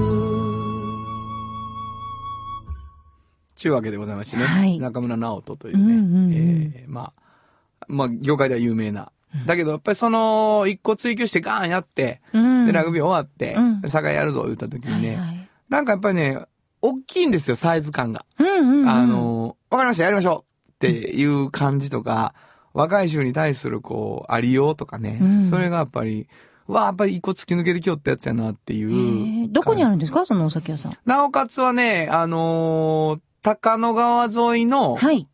[3.56, 4.44] ちゅうわけでございましてね。
[4.44, 4.78] はい。
[4.78, 6.32] 中村直人というね、うんうんうん。
[6.32, 9.10] えーまあ、まあ、業界では有名な。
[9.46, 12.66] だけど、やっぱりその、一個追求してガーンやって、うん。
[12.66, 13.90] で、ラグビー終わって、うん。
[13.90, 15.48] 酒屋やるぞ、言った時にね、はいはい。
[15.68, 16.38] なんかやっぱりね、
[16.82, 18.26] 大きいんですよ、サイズ感が。
[18.38, 22.34] うんうんうん、あの、わかりました、やりましょうっていう感じとか、
[22.72, 26.28] 若い衆に対するこう、ありようとかね、うんそれがやっぱり、
[26.68, 28.88] うわ、やっぱり一個突き抜けてきよったやつやなっていえう。
[28.90, 30.24] ーどこにあるんですか？
[30.24, 30.92] そのお酒屋さん。
[31.04, 35.28] なおかつはね、あのー高野川沿いの、はい。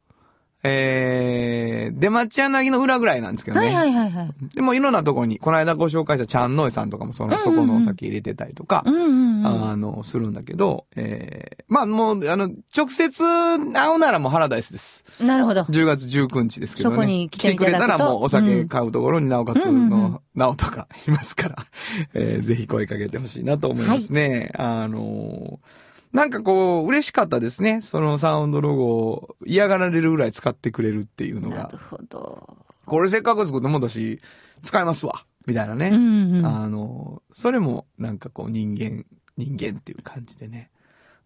[0.63, 3.75] えー、出町柳の裏ぐらいなんですけどね。
[3.75, 4.55] はいはいはいはい。
[4.55, 9.47] でもいろんなとこに、この間ご紹介したチャンノイさんとかもその、うんうんうんそこのお酒入れてたりとか、うんうんうん。
[9.71, 15.05] あの、するんだけど、えー、まあもう、あの、直接会うならもうハラダイスです。
[15.21, 15.63] なるほど。
[15.63, 16.97] 10月19日ですけどね。
[16.97, 21.67] そこに来てくと来てくれたらもうお酒買うところになおかつうんうんうんの、なおとかいますから、
[22.15, 24.53] えー、ぜひ声かけてほしいなと思いますね。
[24.55, 27.81] あのーなんかこう、嬉しかったですね。
[27.81, 31.79] そのサウンドロゴを嫌がられるぐらい使ってくれるっていうのがなる。
[31.79, 32.57] ほど。
[32.85, 34.21] これせっかく作ってもんだし、
[34.63, 35.25] 使いますわ。
[35.47, 35.91] みたいなね。
[35.93, 36.47] うんうん。
[36.47, 39.05] あの、それもなんかこう人間、
[39.37, 40.71] 人間っていう感じでね。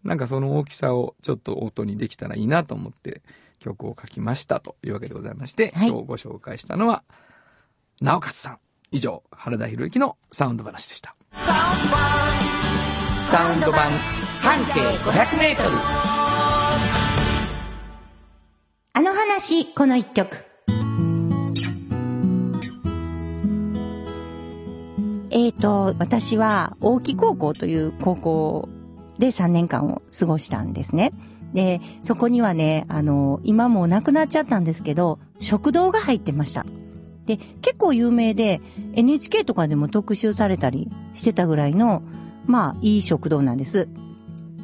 [0.03, 3.23] なんかその大きさをちょっと音にできたらいいなと思って
[3.59, 7.03] 曲を書きましたというわけでございまして、はい今日ご紹介したのは、
[8.01, 8.59] なおかつさん。
[8.91, 11.17] 以上、原田博之のサウンド話でした。
[13.31, 13.91] サウンド版
[14.43, 15.71] 半径500メートル。
[18.93, 20.37] あの話、この一曲。
[25.31, 28.69] えーと、私は大木高校という高校
[29.19, 31.13] で3年間を過ごしたんですね。
[31.55, 36.67] で、そこにはね、あの、今もうなくなっちゃったんですけど、食堂が入ってました。
[37.27, 38.61] で、結構有名で、
[38.95, 42.03] NHK とかでも特集されたりしてたぐらいの、
[42.47, 43.89] まあ、いい食堂なんです。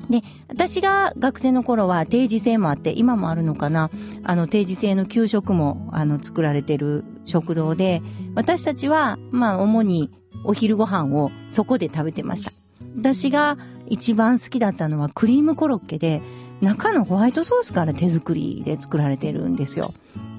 [0.08, 3.90] で、私が学生の頃は定時制もあって、今もあるのかな
[4.24, 8.02] あの、定時制の給食も、あの、作られてる食堂で、
[8.34, 10.10] 私たちは、まあ、主に
[10.44, 12.52] お昼ご飯をそこで食べてました。
[12.96, 13.56] 私が
[13.86, 16.22] 一番好きだったのはクリームコロッケで、
[16.60, 19.94] 中のホワイトソースから手作りで作られてるんですよ。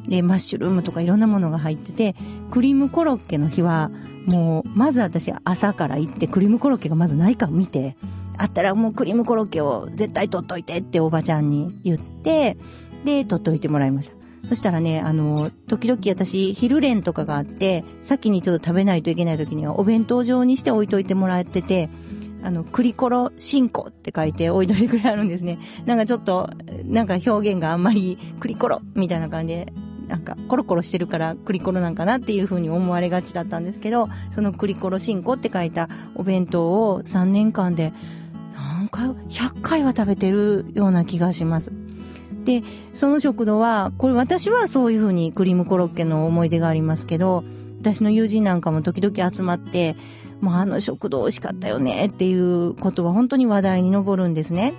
[0.07, 2.15] で、マッシュルームとかいろんなものが入ってて、
[2.51, 3.91] クリームコロッケの日は、
[4.25, 7.95] もう、まず私朝から行ってクリームコロッケがまずないか見て、
[8.37, 12.57] あったらもうクリームコロッケを絶対取っといてっておばちゃんに言って、
[13.05, 14.15] で、取っといてもらいました。
[14.49, 21.89] そしたらね、あの、時々私、昼練とかがあって、先にちょっと食べないといけない時にはお弁当状にして置いといてもらってて、
[22.43, 25.59] あの、クリコロシンコって書いて置いといてくれあるんですね。
[25.85, 26.49] なんかちょっと、
[26.85, 29.73] なんか表現があんまりクリコロみたいな感じで、
[30.11, 37.93] なんかコロコロしてるからクリコロなんかなっていう風に思われがちだったんですけど、そのクリコロシンコって書いたお弁当を3年間で
[38.53, 41.71] 何回、100回は食べてるような気がします。
[42.43, 42.61] で、
[42.93, 47.45] その食堂は、これ私はそういう風にクリームコロッケの思い出がありますけど、
[47.79, 49.95] 私の友人なんかも時々集まって、
[50.41, 54.73] もうあの食堂美味しかったよねっていうことは本当に話題に上るんですね。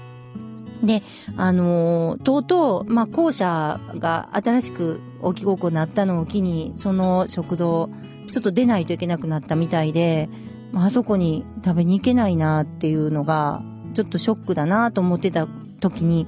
[0.83, 1.03] で、
[1.37, 7.91] あのーとうとう、まあ、校舎が新しく大きごこなったのを機に、その食堂、
[8.33, 10.29] ちょっと出ないといけなくなったみたいで、
[10.73, 13.62] まああそこに食べに行けないなっていうのが、
[13.95, 15.47] ちょっとショックだなと思ってた
[15.81, 16.27] 時に、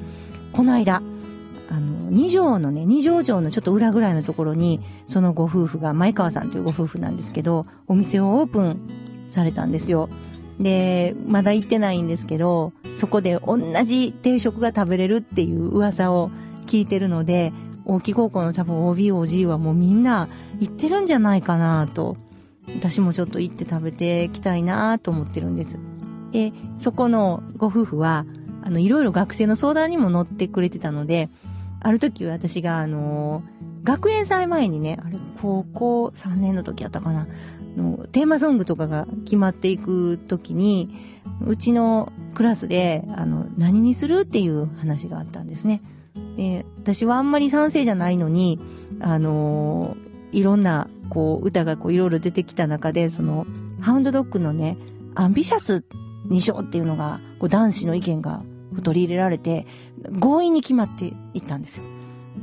[0.53, 1.03] この間、
[1.71, 8.81] あの、二条のね、二条城のちょっと裏ぐらいのところに、そのご夫婦が、前川さんというご夫婦なんですけど、お店をオープン
[9.31, 10.09] されたんですよ。
[10.61, 16.31] で、まだ行ってないんですけど、そこで同じ定食が食べれるっていう噂を
[16.67, 17.53] 聞いてるので、
[17.85, 20.29] 大木高校の多分 OB、OG はもうみんな
[20.61, 22.17] 行ってるんじゃないかなと、
[22.77, 25.79] 私もちょっと行って食べてきたいなと思ってるんです。
[26.33, 28.27] で、そこのご夫婦は、
[28.63, 31.29] あの、いろいろ学生の相談にも乗ってくれてたので、
[31.81, 33.43] ある時私が、あの
[33.83, 37.29] 学園祭前にね、あれ、高校3年の時やったかな、
[37.77, 40.97] のテーマソングとかが決まっていく時に、
[41.47, 45.83] うちのクラスで、あの、何にするっていう話があったんですね。
[46.37, 48.61] で、私はあんまり賛成じゃないのに、
[49.01, 49.97] あの
[50.35, 53.47] いろんな、こう、歌がこう、いろいろ出てきた中で、その、
[53.81, 54.77] ハウンドドッグのね、
[55.15, 55.85] アンビシャス
[56.27, 58.43] にしようっていうのが、こう、男子の意見が
[58.83, 59.67] 取り入れられて、
[60.21, 61.85] 強引に決まっていったんですよ。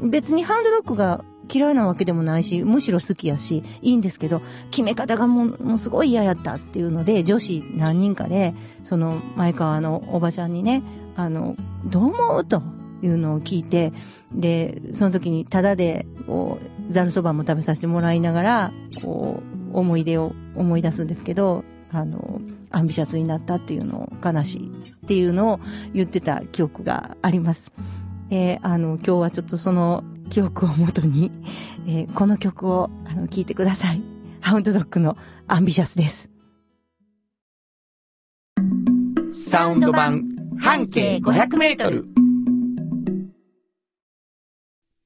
[0.02, 4.42] 別にハウンドドッグが嫌いなわけでもないし、むしろ好きやし、いいんですけど、
[4.72, 8.54] 決め方がもう、もうすごい嫌やったっていうので、女子何人かで、
[8.86, 10.82] その、前川のおばちゃんにね、
[11.18, 12.64] あの、どう思うと
[13.02, 13.94] いうのを聞いて、
[14.34, 18.72] で、その時にタダで、こう、ざるそばも食べさせてもらいながら、
[19.02, 19.42] こ
[19.74, 22.42] う、思い出を思い出すんですけど、あの、
[22.72, 25.60] アンビシャスになったっていうのを悲しいっていうのを
[25.94, 27.72] 言ってた記憶があります。
[28.30, 31.32] えーあの、今日はちょっとその記憶をもとに、
[31.86, 34.02] えーこの曲を、あの、聴いてください。
[34.40, 36.30] ハウンドドッグのアンビシャスです。
[39.34, 40.30] サウンド版
[40.60, 42.11] 半径500メートル。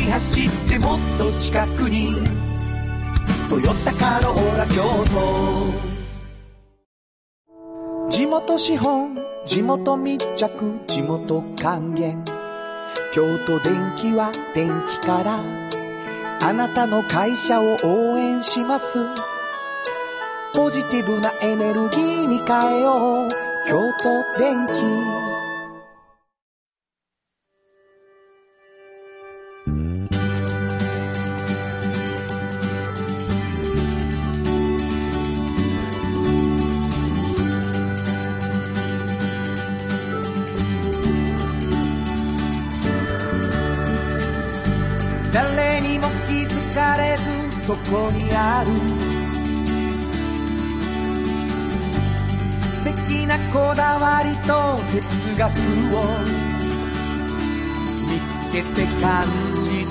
[0.00, 2.14] ゆっくり走ってもっと近くに
[3.50, 5.90] 「トヨタカローラ京都」
[8.08, 12.24] 地元資本地元密着地元還元。
[13.12, 15.38] 京都電気は電気から
[16.40, 18.98] あなたの会社を応援します。
[20.54, 23.28] ポジティブなエネルギーに変えよう。
[23.66, 25.29] 京都電気
[54.24, 54.52] りと
[54.90, 54.98] 哲
[55.38, 55.46] 学
[55.96, 55.98] を
[58.06, 59.14] 見つけて感
[59.62, 59.90] じて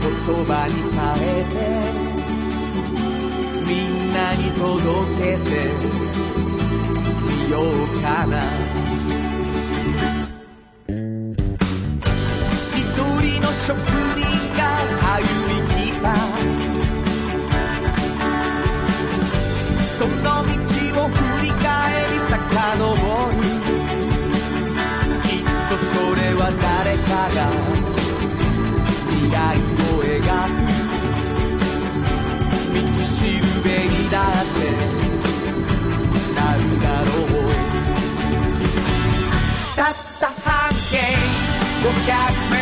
[0.00, 0.08] 言
[0.46, 1.54] 葉に変えて
[3.68, 4.66] みんなに届
[5.18, 5.50] けて
[7.22, 8.69] みようかな
[33.84, 34.58] にだって
[36.34, 37.50] なるだろう。
[39.76, 40.98] たった半径
[41.82, 42.59] 500メ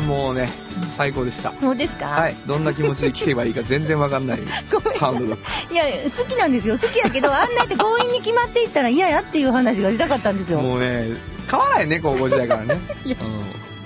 [0.00, 0.48] やもうね
[0.96, 1.52] 最高でした。
[1.52, 2.06] もうですか？
[2.06, 2.34] はい。
[2.46, 4.38] どんな気持ちで聞けばいいか全然わかんない。
[4.98, 5.26] ハードル。
[5.72, 6.76] いや好きなんですよ。
[6.78, 10.60] 好きやけど あんなって強引に決まっていったら嫌やっていう話がしたかったんですよ。
[10.60, 11.08] もうね
[11.46, 13.14] 買わないね高校時代からね、 うん、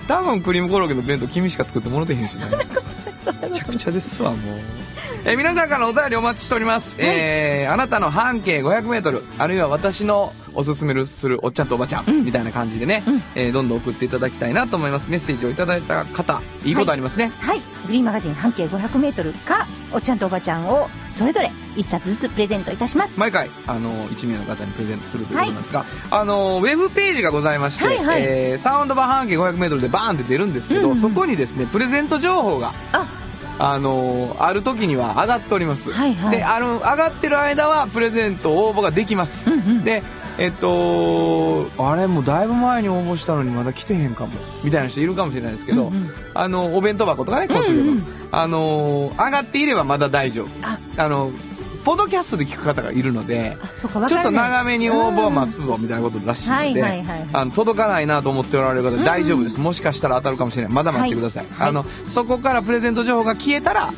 [0.07, 2.45] 多分クリームコロッケの弁当君しか作ってもろてへんしね。
[3.41, 4.59] めちゃくちゃですわもう
[5.27, 13.03] えー皆さんからのお便りお待ちしております、えーあなたの半径 500m あるいは私のおすすめするおっちゃんとおばちゃん、みたいな感じでね、
[13.35, 15.11] えーどんどん送っていただきたいなと思います。
[15.11, 16.72] メッセージをいただいた方い。
[16.72, 17.61] いことありますね、はい。
[17.87, 23.18] フリーマガジン半径 500m かおっちゃんとおばちゃんをそれぞれ1冊ずつプレゼントいたします。
[23.18, 28.22] 毎回あの1名の方にプレゼントするということなんですが、あのウェブページがございまして、はいはい。
[28.22, 30.97] えーサウンド版半径 500m でバーンって出るんですけど、うんうん。
[30.97, 33.07] そこにですねプレゼント情報があ
[33.59, 36.38] あのある時には上がっております、はいはい。
[36.38, 39.84] であの上がってる間はプレゼント応募ができます、うんうん。
[39.84, 40.02] で
[40.38, 44.32] えっとあれもうだいぶ前に応募したのにまだ来てへんかも。
[44.64, 46.11] みたいな人いるかもしれないですけど、うんうん。
[46.34, 50.48] あのお弁当箱とかねこうすれば、うんうんあの上がっていればまだ大丈夫。
[50.62, 50.76] あ。
[50.96, 51.30] あの
[51.85, 56.51] ポッドキャストで聞く方がいるのでちょっと長めに応募を待つぞみたいなことらしい。
[56.51, 57.05] ので、
[57.55, 60.72] 届かないなと思っておられる方大丈夫です、もしかしたら当たるかもしれない。
[60.72, 61.47] まだ待ってください。
[61.59, 63.93] あのそこからプレゼント情報が消えたら、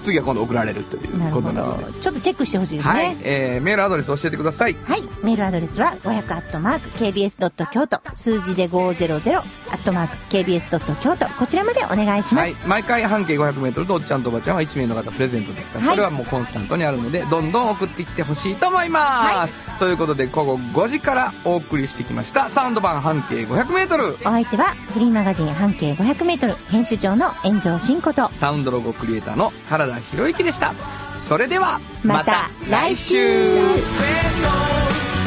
[0.00, 1.84] 次は今度送られるということなので。
[1.84, 3.10] どちょっとチェックしてほしいですはい。
[3.10, 4.76] ね、えーメールアドレス教えてください。
[4.84, 5.02] はい。
[5.22, 8.00] メールアドレスは500アットマーク KBS ドット京都。
[8.14, 9.42] 数字で500ア
[9.74, 11.26] ットマーク KBS ドット京都。
[11.34, 12.44] こちらまでお願いします。
[12.44, 15.96] はい、毎回半径 500m とおっちゃんとおばちゃんは1名の方プレゼントですから、はい。
[15.96, 19.92] それはもうコンスタントにあるのでどんどん送ってきてほしいと思います、とい。
[19.92, 22.48] うことで午後5時からお送りしてきました。
[22.48, 28.30] サウンド版半径 500m お相手はフリーマガジン半径500メートル編集長の炎上真子と。
[28.32, 30.74] サウンドロゴクリエイターの原田博之でした。
[31.16, 33.56] それではまた来週。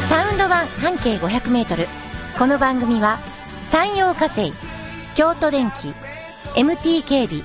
[0.09, 1.87] サウンド版半径500メートル。
[2.37, 3.19] この番組は
[3.61, 4.51] 山陽火星
[5.15, 5.93] 京都電機
[6.55, 7.43] MT 警備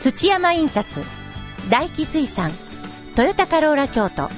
[0.00, 1.00] 土山印刷
[1.70, 2.52] 大気水産
[3.14, 4.28] トヨタカローラ京都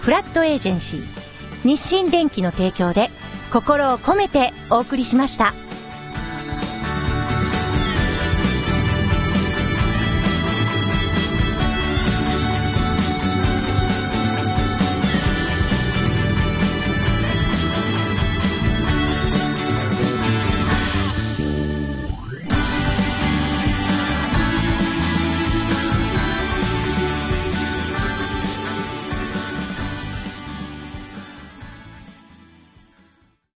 [0.00, 1.04] フラットエージェンシー
[1.64, 3.08] 日清電機の提供で
[3.50, 5.54] 心を込めてお送りしました。